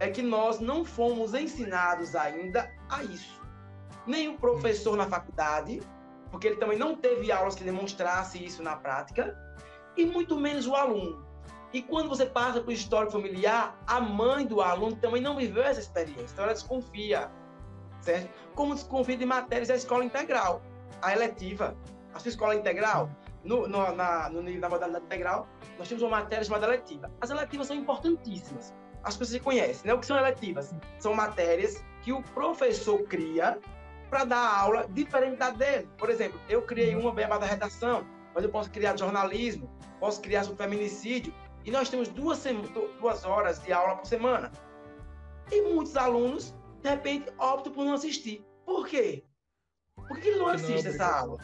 [0.00, 3.43] é que nós não fomos ensinados ainda a isso.
[4.06, 5.82] Nem o professor na faculdade,
[6.30, 9.38] porque ele também não teve aulas que demonstrasse isso na prática,
[9.96, 11.24] e muito menos o aluno.
[11.72, 15.62] E quando você passa para o histórico familiar, a mãe do aluno também não viveu
[15.62, 17.30] essa experiência, então ela desconfia,
[18.00, 18.30] certo?
[18.54, 20.62] Como desconfia de matérias da escola integral,
[21.02, 21.76] a eletiva.
[22.14, 23.10] A sua escola integral,
[23.42, 25.48] no, no, na, no nível da modalidade integral,
[25.78, 27.10] nós temos uma matéria chamada eletiva.
[27.20, 28.72] As eletivas são importantíssimas.
[29.02, 29.94] As pessoas conhecem, né?
[29.94, 30.74] O que são eletivas?
[30.98, 33.58] São matérias que o professor cria
[34.14, 35.88] para dar aula diferente da dele.
[35.98, 40.44] Por exemplo, eu criei uma bem da redação, mas eu posso criar jornalismo, posso criar
[40.44, 41.34] sobre feminicídio,
[41.64, 42.44] e nós temos duas,
[43.00, 44.52] duas horas de aula por semana.
[45.50, 48.46] E muitos alunos, de repente, optam por não assistir.
[48.64, 49.24] Por quê?
[49.96, 51.38] Por que ele não assiste essa aula?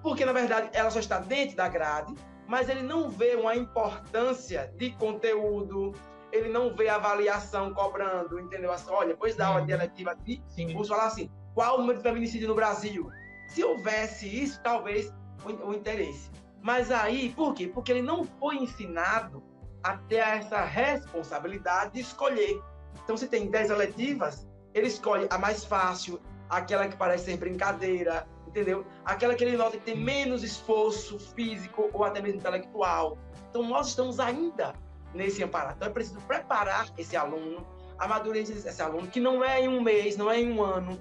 [0.00, 2.14] Porque, na verdade, ela só está dentro da grade,
[2.46, 5.92] mas ele não vê uma importância de conteúdo,
[6.30, 8.70] ele não vê avaliação cobrando, entendeu?
[8.70, 10.40] Assim, olha, depois da aula de eletiva aqui,
[10.72, 13.10] vamos falar assim, qual o número de feminicídio no Brasil?
[13.48, 15.10] Se houvesse isso, talvez
[15.42, 16.30] o, o interesse.
[16.60, 17.66] Mas aí, por quê?
[17.66, 19.42] Porque ele não foi ensinado
[19.82, 22.62] a ter essa responsabilidade de escolher.
[23.02, 28.28] Então, se tem 10 eletivas, ele escolhe a mais fácil, aquela que parece ser brincadeira,
[28.46, 28.84] entendeu?
[29.02, 33.16] Aquela que ele nota que tem menos esforço físico ou até mesmo intelectual.
[33.48, 34.74] Então, nós estamos ainda
[35.14, 35.72] nesse amparo.
[35.74, 37.66] Então, é preciso preparar esse aluno,
[37.98, 41.00] amadurecer esse aluno, que não é em um mês, não é em um ano,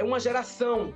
[0.00, 0.94] é uma geração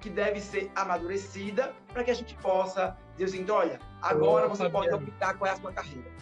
[0.00, 4.92] que deve ser amadurecida para que a gente possa dizer assim, olha, agora você pode
[4.92, 6.12] optar qual é a sua carreira.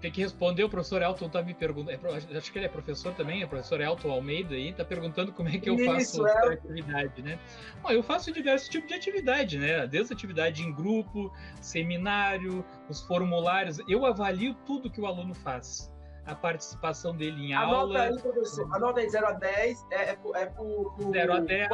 [0.00, 3.12] Tem que responder, o professor Elton tá me perguntando, é, acho que ele é professor
[3.14, 6.54] também, é professor Elton Almeida aí, tá perguntando como é que eu faço é.
[6.54, 7.38] atividade, né?
[7.82, 9.86] Bom, eu faço diversos tipos de atividade, né?
[9.86, 15.91] Desde atividade em grupo, seminário, os formulários, eu avalio tudo que o aluno faz
[16.26, 18.02] a participação dele em Anota aula.
[18.02, 18.74] Aí, professor.
[18.74, 21.70] Anota aí 0 a 10, é, é, é por, por 0 a 10.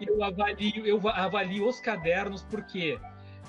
[0.00, 2.98] Eu avalio, eu avalio os cadernos, porque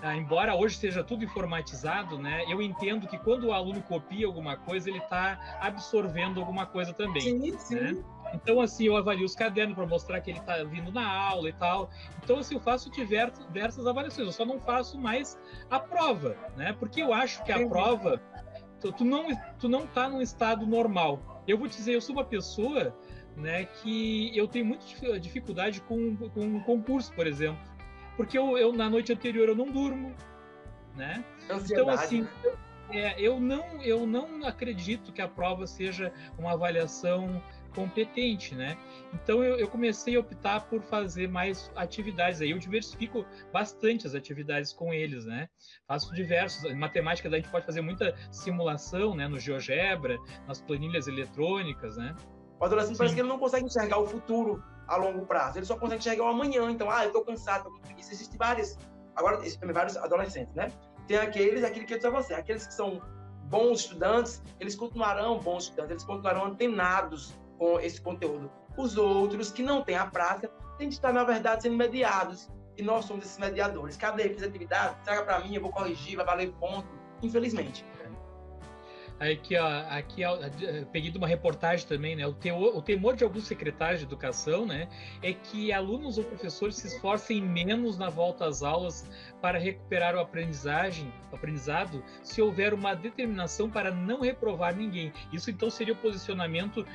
[0.02, 4.56] ah, embora hoje seja tudo informatizado, né, eu entendo que quando o aluno copia alguma
[4.56, 7.22] coisa, ele está absorvendo alguma coisa também.
[7.22, 7.76] Sim, sim.
[7.76, 8.04] Né?
[8.34, 11.54] Então, assim, eu avalio os cadernos para mostrar que ele está vindo na aula e
[11.54, 11.90] tal.
[12.24, 14.28] Então, assim, eu faço diversas, diversas avaliações.
[14.28, 15.40] Eu só não faço mais
[15.70, 16.76] a prova, né?
[16.78, 18.22] Porque eu acho que a prova,
[18.92, 19.28] tu, tu não
[19.60, 21.44] tu não está num estado normal.
[21.48, 22.96] Eu vou te dizer, eu sou uma pessoa,
[23.36, 27.76] né, que eu tenho muita dificuldade com, com um concurso, por exemplo
[28.16, 30.16] porque eu, eu, na noite anterior eu não durmo,
[30.96, 31.24] né?
[31.50, 31.74] Ansiedade.
[31.74, 32.58] Então assim, eu,
[32.92, 37.42] é, eu não eu não acredito que a prova seja uma avaliação
[37.76, 38.78] competente, né?
[39.14, 42.52] Então eu, eu, comecei a optar por fazer mais atividades aí.
[42.52, 45.50] Eu diversifico bastante as atividades com eles, né?
[45.88, 46.64] Faço diversos.
[46.64, 49.28] Em matemática a gente pode fazer muita simulação, né?
[49.28, 50.18] No GeoGebra,
[50.48, 52.16] nas planilhas eletrônicas, né?
[52.60, 55.60] O adolescente parece que ele não consegue enxergar o futuro a longo prazo.
[55.60, 56.70] Ele só consegue enxergar o amanhã.
[56.72, 58.14] Então, ah, eu estou cansado, tô com preguiça.
[58.14, 58.78] Existem vários,
[59.16, 60.72] agora existem vários adolescentes, né?
[61.08, 63.02] Tem aqueles, aquele que eu disse a você, aqueles que são
[63.46, 68.52] bons estudantes, eles continuarão bons estudantes, eles continuarão antenados com esse conteúdo.
[68.78, 72.50] Os outros que não têm a prática têm de estar, na verdade, sendo mediados.
[72.78, 73.96] E nós somos esses mediadores.
[73.96, 74.30] Cadê?
[74.30, 74.96] Fiz atividade?
[75.04, 76.88] Traga para mim, eu vou corrigir, vai valer ponto.
[77.24, 77.86] Infelizmente.
[79.18, 80.38] Aqui, ó, aqui ó,
[80.92, 82.28] peguei de uma reportagem também, né?
[82.28, 84.90] O, teor, o temor de alguns secretários de educação, né,
[85.24, 89.10] é que alunos ou professores se esforcem menos na volta às aulas
[89.42, 95.14] para recuperar o aprendizagem, o aprendizado, se houver uma determinação para não reprovar ninguém.
[95.32, 96.86] Isso então seria o posicionamento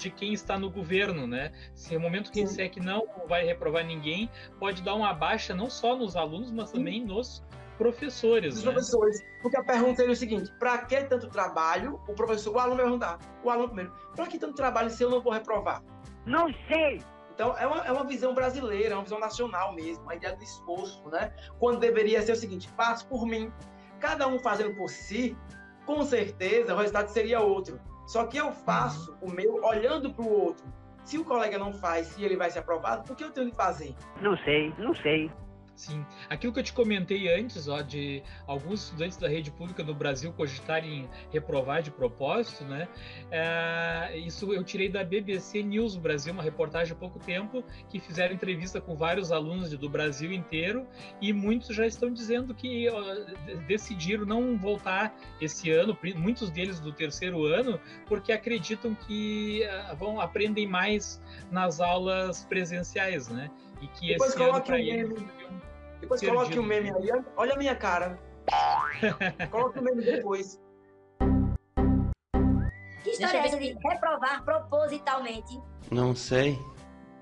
[0.00, 1.52] de quem está no governo, né?
[1.74, 5.68] Se no momento que disser que não vai reprovar ninguém, pode dar uma baixa não
[5.68, 7.42] só nos alunos, mas também nos
[7.76, 8.56] professores.
[8.56, 8.72] Os né?
[8.72, 9.22] professores.
[9.42, 12.00] Porque a pergunta seria o seguinte: para que tanto trabalho?
[12.08, 13.18] O professor, o aluno vai perguntar.
[13.44, 15.82] O aluno primeiro: para que tanto trabalho se eu não vou reprovar?
[16.26, 17.02] Não sei.
[17.34, 20.42] Então, é uma, é uma visão brasileira, é uma visão nacional mesmo, a ideia do
[20.42, 21.32] esforço, né?
[21.58, 23.52] Quando deveria ser o seguinte: faço por mim.
[23.98, 25.36] Cada um fazendo por si,
[25.84, 27.78] com certeza o resultado seria outro.
[28.10, 30.64] Só que eu faço o meu olhando para o outro.
[31.04, 33.56] Se o colega não faz, se ele vai ser aprovado, por que eu tenho que
[33.56, 33.94] fazer?
[34.20, 35.30] Não sei, não sei.
[35.80, 36.04] Sim.
[36.28, 40.30] Aquilo que eu te comentei antes, ó, de alguns estudantes da rede pública no Brasil
[40.30, 42.86] cogitarem reprovar de propósito, né?
[43.30, 48.34] É, isso eu tirei da BBC News Brasil, uma reportagem há pouco tempo, que fizeram
[48.34, 50.86] entrevista com vários alunos do Brasil inteiro
[51.18, 53.02] e muitos já estão dizendo que ó,
[53.66, 60.20] decidiram não voltar esse ano, muitos deles do terceiro ano, porque acreditam que uh, vão
[60.20, 63.50] aprendem mais nas aulas presenciais, né?
[63.80, 65.10] E que Depois esse ano para eles
[66.00, 66.38] depois Perdido.
[66.38, 67.24] coloque o um meme aí.
[67.36, 68.18] Olha a minha cara.
[69.50, 70.60] coloque o um meme depois.
[73.02, 75.60] Que história é essa de reprovar propositalmente?
[75.90, 76.58] Não sei.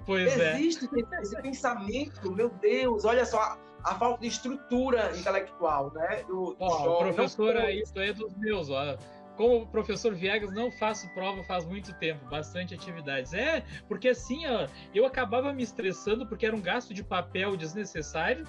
[0.05, 0.55] Pois é.
[0.55, 1.21] Existe é.
[1.21, 6.25] esse pensamento, meu Deus, olha só a falta de estrutura intelectual, né?
[6.27, 8.97] Do, do ó, professor, isso é dos meus, ó.
[9.37, 13.33] Como professor Viegas, não faço prova faz muito tempo, bastante atividades.
[13.33, 18.45] É, porque assim, ó, eu acabava me estressando porque era um gasto de papel desnecessário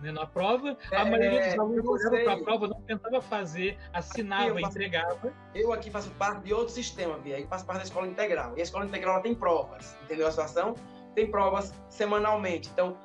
[0.00, 0.76] né, na prova.
[0.90, 5.32] É, a maioria dos alunos olhava para a prova, não tentava fazer, assinava, faço, entregava.
[5.54, 8.54] Eu aqui faço parte de outro sistema, Bia, eu faço parte da escola integral.
[8.56, 10.74] E a escola integral tem provas, entendeu a situação?
[11.14, 12.68] Tem provas semanalmente.
[12.72, 12.96] Então,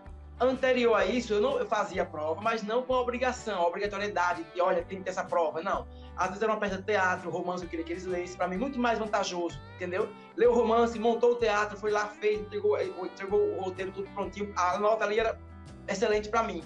[0.41, 4.43] Anterior a isso, eu não eu fazia prova, mas não com a obrigação, a obrigatoriedade
[4.55, 5.61] de, olha, tem que ter essa prova.
[5.61, 5.85] Não.
[6.17, 8.37] Às vezes era uma peça de teatro, romance, eu queria que eles lessem.
[8.37, 10.09] Para mim, muito mais vantajoso, entendeu?
[10.35, 14.51] Leu o romance, montou o teatro, foi lá, fez, entregou, entregou o roteiro tudo prontinho.
[14.57, 15.37] A nota ali era
[15.87, 16.63] excelente para mim.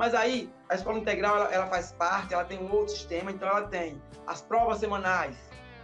[0.00, 3.46] Mas aí, a escola integral, ela, ela, faz parte, ela tem um outro sistema, então
[3.46, 5.36] ela tem as provas semanais.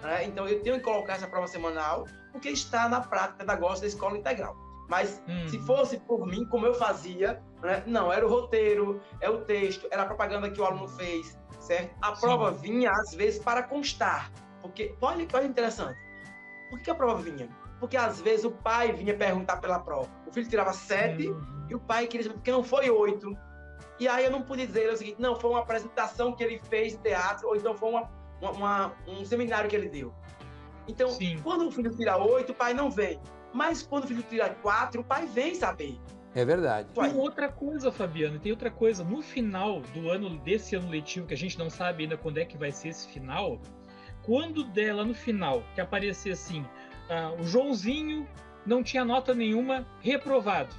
[0.03, 0.25] Né?
[0.25, 4.17] Então, eu tenho que colocar essa prova semanal, porque está na prática pedagógica da escola
[4.17, 4.57] integral.
[4.89, 5.47] Mas hum.
[5.49, 7.83] se fosse por mim, como eu fazia, né?
[7.87, 11.95] não, era o roteiro, é o texto, era a propaganda que o aluno fez, certo?
[12.01, 12.61] A prova Sim.
[12.63, 14.33] vinha, às vezes, para constar.
[14.63, 15.99] Porque, olha que interessante.
[16.71, 17.51] Por que a prova vinha?
[17.79, 20.09] Porque, às vezes, o pai vinha perguntar pela prova.
[20.27, 21.31] O filho tirava sete
[21.69, 23.37] e o pai queria saber por que não foi oito.
[23.99, 26.93] E aí eu não pude dizer o seguinte, não, foi uma apresentação que ele fez
[26.93, 30.13] de teatro, ou então foi uma, uma, uma um seminário que ele deu.
[30.89, 31.39] Então, Sim.
[31.43, 33.21] quando o filho tira oito, o pai não vem.
[33.53, 35.99] Mas quando o filho tira quatro, o pai vem saber.
[36.35, 36.89] É verdade.
[36.93, 39.03] Tem outra coisa, Fabiano, tem outra coisa.
[39.03, 42.45] No final do ano, desse ano letivo, que a gente não sabe ainda quando é
[42.45, 43.59] que vai ser esse final,
[44.23, 48.29] quando dela no final, que aparecer assim, uh, o Joãozinho
[48.67, 50.75] não tinha nota nenhuma, reprovado.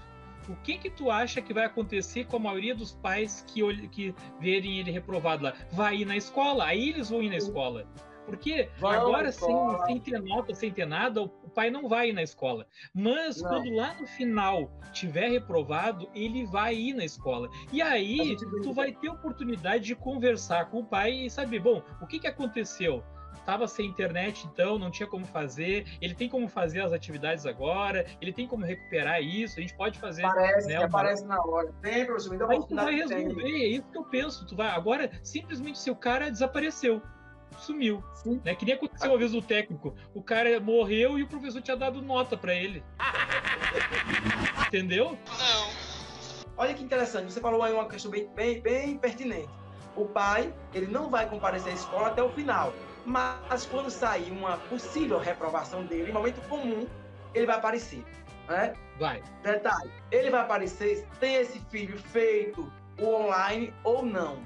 [0.49, 4.15] O que que tu acha que vai acontecer com a maioria dos pais que, que
[4.39, 5.53] verem ele reprovado lá?
[5.71, 6.65] Vai ir na escola?
[6.65, 7.85] Aí eles vão ir na escola.
[8.27, 12.13] Porque Vamos agora, sem, sem ter nota, sem ter nada, o pai não vai ir
[12.13, 12.67] na escola.
[12.93, 13.49] Mas não.
[13.49, 17.49] quando lá no final tiver reprovado, ele vai ir na escola.
[17.71, 22.05] E aí, tu vai ter oportunidade de conversar com o pai e saber, bom, o
[22.05, 23.01] que, que aconteceu?
[23.47, 25.87] Tava sem internet, então não tinha como fazer.
[26.01, 28.05] Ele tem como fazer as atividades agora.
[28.19, 29.57] Ele tem como recuperar isso.
[29.57, 30.23] A gente pode fazer.
[30.23, 30.87] Parece, né, uma...
[30.87, 31.73] aparece na hora.
[31.81, 33.43] Tem, professor, me dá Aí tu vai resolver.
[33.43, 34.45] É isso que eu penso.
[34.45, 37.01] Tu vai agora simplesmente se o cara desapareceu
[37.57, 38.03] sumiu.
[38.43, 38.53] Né?
[38.53, 39.95] Que nem aconteceu uma vez o técnico.
[40.13, 42.83] O cara morreu e o professor tinha dado nota para ele.
[44.67, 45.17] Entendeu?
[45.39, 45.69] Não.
[46.57, 49.49] Olha que interessante, você falou aí uma questão bem, bem, bem pertinente.
[49.95, 52.73] O pai, ele não vai comparecer à escola até o final.
[53.07, 56.85] Mas quando sair uma possível reprovação dele, em momento comum,
[57.33, 58.03] ele vai aparecer.
[58.49, 58.73] Né?
[58.99, 59.23] Vai.
[59.41, 64.39] Detalhe, ele vai aparecer, tem esse filho feito o online ou não.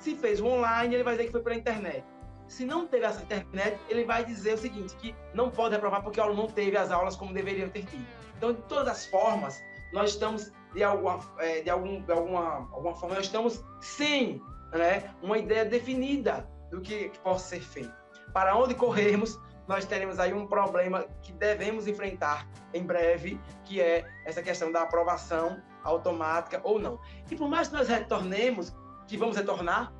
[0.00, 2.04] Se fez o online, ele vai dizer que foi pela internet.
[2.48, 6.18] Se não teve essa internet, ele vai dizer o seguinte, que não pode reprovar porque
[6.18, 8.04] o aluno não teve as aulas como deveria ter tido.
[8.36, 12.96] Então, de todas as formas, nós estamos, de alguma, é, de algum, de alguma, alguma
[12.96, 14.42] forma, nós estamos sem
[14.72, 17.94] né, uma ideia definida do que, que possa ser feito.
[18.32, 24.04] Para onde corrermos, nós teremos aí um problema que devemos enfrentar em breve, que é
[24.24, 26.98] essa questão da aprovação automática ou não.
[27.30, 28.74] E por mais que nós retornemos,
[29.06, 29.92] que vamos retornar,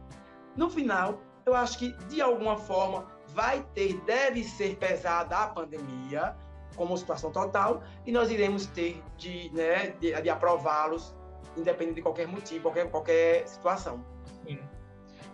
[0.56, 6.36] no final eu acho que de alguma forma vai ter, deve ser pesada a pandemia
[6.76, 11.14] como situação total e nós iremos ter de, né, de, de aprová-los
[11.56, 14.04] independente de qualquer motivo, qualquer, qualquer situação.
[14.46, 14.58] Sim.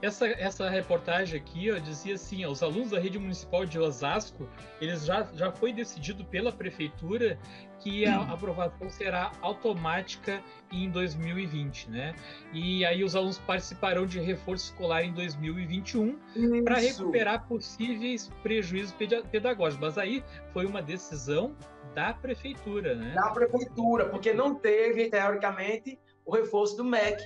[0.00, 4.48] Essa, essa reportagem aqui ó, dizia assim: ó, os alunos da rede municipal de Osasco,
[4.80, 7.38] eles já, já foi decidido pela prefeitura
[7.80, 10.40] que a aprovação será automática
[10.72, 12.14] em 2020, né?
[12.52, 16.18] E aí os alunos participarão de reforço escolar em 2021
[16.64, 18.94] para recuperar possíveis prejuízos
[19.30, 19.80] pedagógicos.
[19.80, 21.56] Mas aí foi uma decisão
[21.94, 23.14] da prefeitura, né?
[23.14, 27.20] Da prefeitura, porque não teve, teoricamente, o reforço do MEC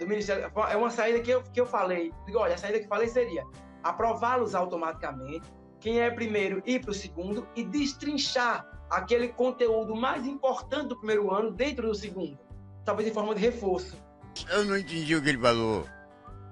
[0.00, 0.50] do Ministério.
[0.70, 2.12] É uma saída que eu, que eu falei.
[2.26, 3.44] Digo, olha, a saída que eu falei seria
[3.82, 5.48] aprová-los automaticamente,
[5.78, 11.32] quem é primeiro ir para o segundo e destrinchar aquele conteúdo mais importante do primeiro
[11.32, 12.38] ano dentro do segundo,
[12.84, 13.96] talvez em forma de reforço.
[14.50, 15.86] Eu não entendi o que ele falou.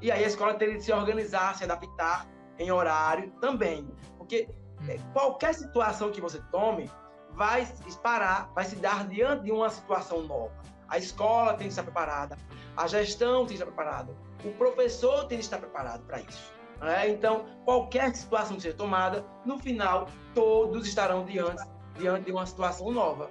[0.01, 2.27] E aí a escola teria de se organizar, se adaptar
[2.59, 4.49] em horário também, porque
[4.89, 6.91] é, qualquer situação que você tome
[7.33, 7.67] vai
[8.03, 10.57] parar, vai se dar diante de uma situação nova.
[10.89, 12.37] A escola tem que estar preparada,
[12.77, 14.15] a gestão tem que estar preparada,
[14.45, 16.53] o professor tem que estar preparado para isso.
[16.81, 17.11] Né?
[17.11, 21.63] Então, qualquer situação que seja tomada, no final, todos estarão diante,
[21.99, 23.31] diante de uma situação nova.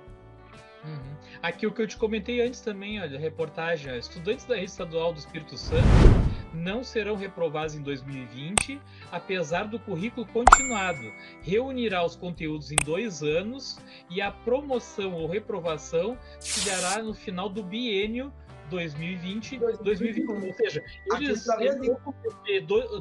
[0.83, 1.17] Uhum.
[1.41, 5.19] Aqui o que eu te comentei antes também, olha, reportagem, estudantes da rede estadual do
[5.19, 6.26] Espírito Santo
[6.57, 8.81] não serão reprovados em 2020,
[9.11, 11.11] apesar do currículo continuado.
[11.41, 13.79] Reunirá os conteúdos em dois anos
[14.09, 18.33] e a promoção ou reprovação se dará no final do biênio
[18.69, 20.45] 2020 2021.
[20.45, 20.83] Ou seja,
[21.13, 22.13] eles, eles vão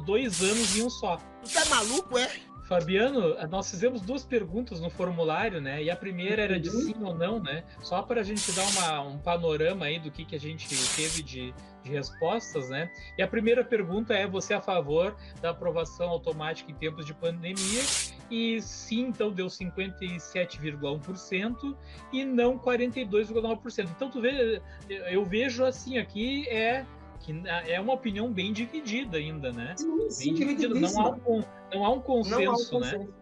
[0.05, 1.17] dois anos em um só.
[1.43, 2.29] Você é maluco, é?
[2.67, 5.81] Fabiano, nós fizemos duas perguntas no formulário, né?
[5.81, 7.63] E a primeira era de sim ou não, né?
[7.81, 11.23] Só para a gente dar uma, um panorama aí do que, que a gente teve
[11.23, 12.91] de, de respostas, né?
[13.17, 17.13] E a primeira pergunta é: você é a favor da aprovação automática em tempos de
[17.13, 17.83] pandemia?
[18.29, 21.77] E sim, então deu 57,1%
[22.11, 23.87] e não 42,9%.
[23.95, 26.85] Então tu vê, eu vejo assim aqui é
[27.19, 29.75] que é uma opinião bem dividida ainda, né?
[29.77, 30.73] Sim, sim, bem dividida.
[30.73, 31.43] Não há um,
[31.73, 32.91] não há um consenso, há um né?
[32.91, 33.13] consenso.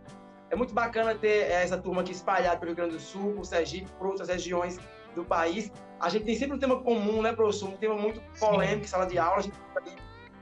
[0.50, 3.92] É muito bacana ter essa turma aqui espalhada pelo Rio Grande do Sul, por Sergipe,
[3.98, 4.80] por outras regiões
[5.16, 5.72] do país.
[6.00, 7.70] A gente tem sempre um tema comum, né, professor?
[7.70, 9.42] Um tema muito polêmico em sala de aula.
[9.42, 9.56] Gente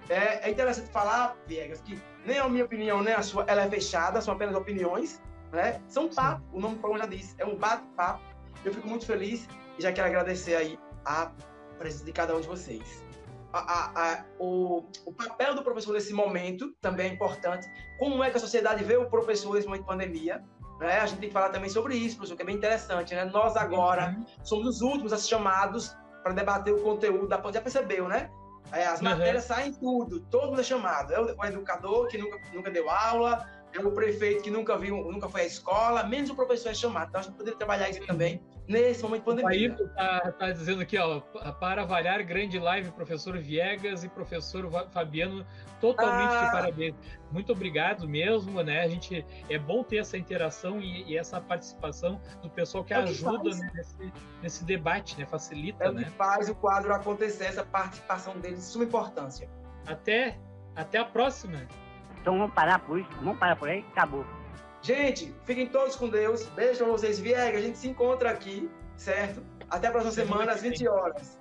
[0.10, 3.70] é, é interessante falar, Viegas, que nem a minha opinião, nem a sua, ela é
[3.70, 5.82] fechada, são apenas opiniões, né?
[5.88, 8.22] São papo, o nome do programa já diz, é um bate-papo.
[8.66, 9.48] Eu fico muito feliz
[9.78, 11.32] e já quero agradecer aí a
[11.78, 13.03] presença de cada um de vocês.
[13.54, 17.68] A, a, o, o, papel do professor nesse momento também é importante.
[18.00, 20.44] Como é que a sociedade vê o professor nesse momento de pandemia?
[20.80, 21.00] Né?
[21.00, 23.14] A gente tem que falar também sobre isso, professor, que é bem interessante.
[23.14, 23.26] Né?
[23.26, 24.26] Nós agora uhum.
[24.44, 27.54] somos os últimos a ser chamados para debater o conteúdo da pandemia.
[27.54, 28.32] Já percebeu, né?
[28.72, 29.56] É, as matérias uhum.
[29.56, 31.14] saem tudo, todo mundo é chamado.
[31.14, 34.98] É o, o educador que nunca, nunca deu aula, é o prefeito que nunca viu,
[35.12, 37.10] nunca foi à escola, menos o professor é chamado.
[37.10, 39.76] Então a gente poderia trabalhar isso também nesse momento de pandemia.
[39.80, 45.46] O tá, tá dizendo aqui, ó, para avaliar grande live, professor Viegas e professor Fabiano,
[45.80, 46.46] totalmente ah.
[46.46, 46.96] de parabéns.
[47.32, 48.82] Muito obrigado mesmo, né?
[48.82, 52.98] A gente é bom ter essa interação e, e essa participação do pessoal que é
[52.98, 55.26] ajuda que né, nesse, nesse, debate, né?
[55.26, 56.04] Facilita, é né?
[56.04, 59.50] que faz o quadro acontecer, essa participação deles de suma importância.
[59.88, 60.38] Até,
[60.76, 61.68] até a próxima.
[62.22, 64.26] Então vamos parar por isso, vamos parar por aí, acabou.
[64.84, 66.46] Gente, fiquem todos com Deus.
[66.50, 67.62] Beijo pra vocês, Viegas.
[67.62, 69.42] A gente se encontra aqui, certo?
[69.70, 71.40] Até a próxima semana, às 20 horas.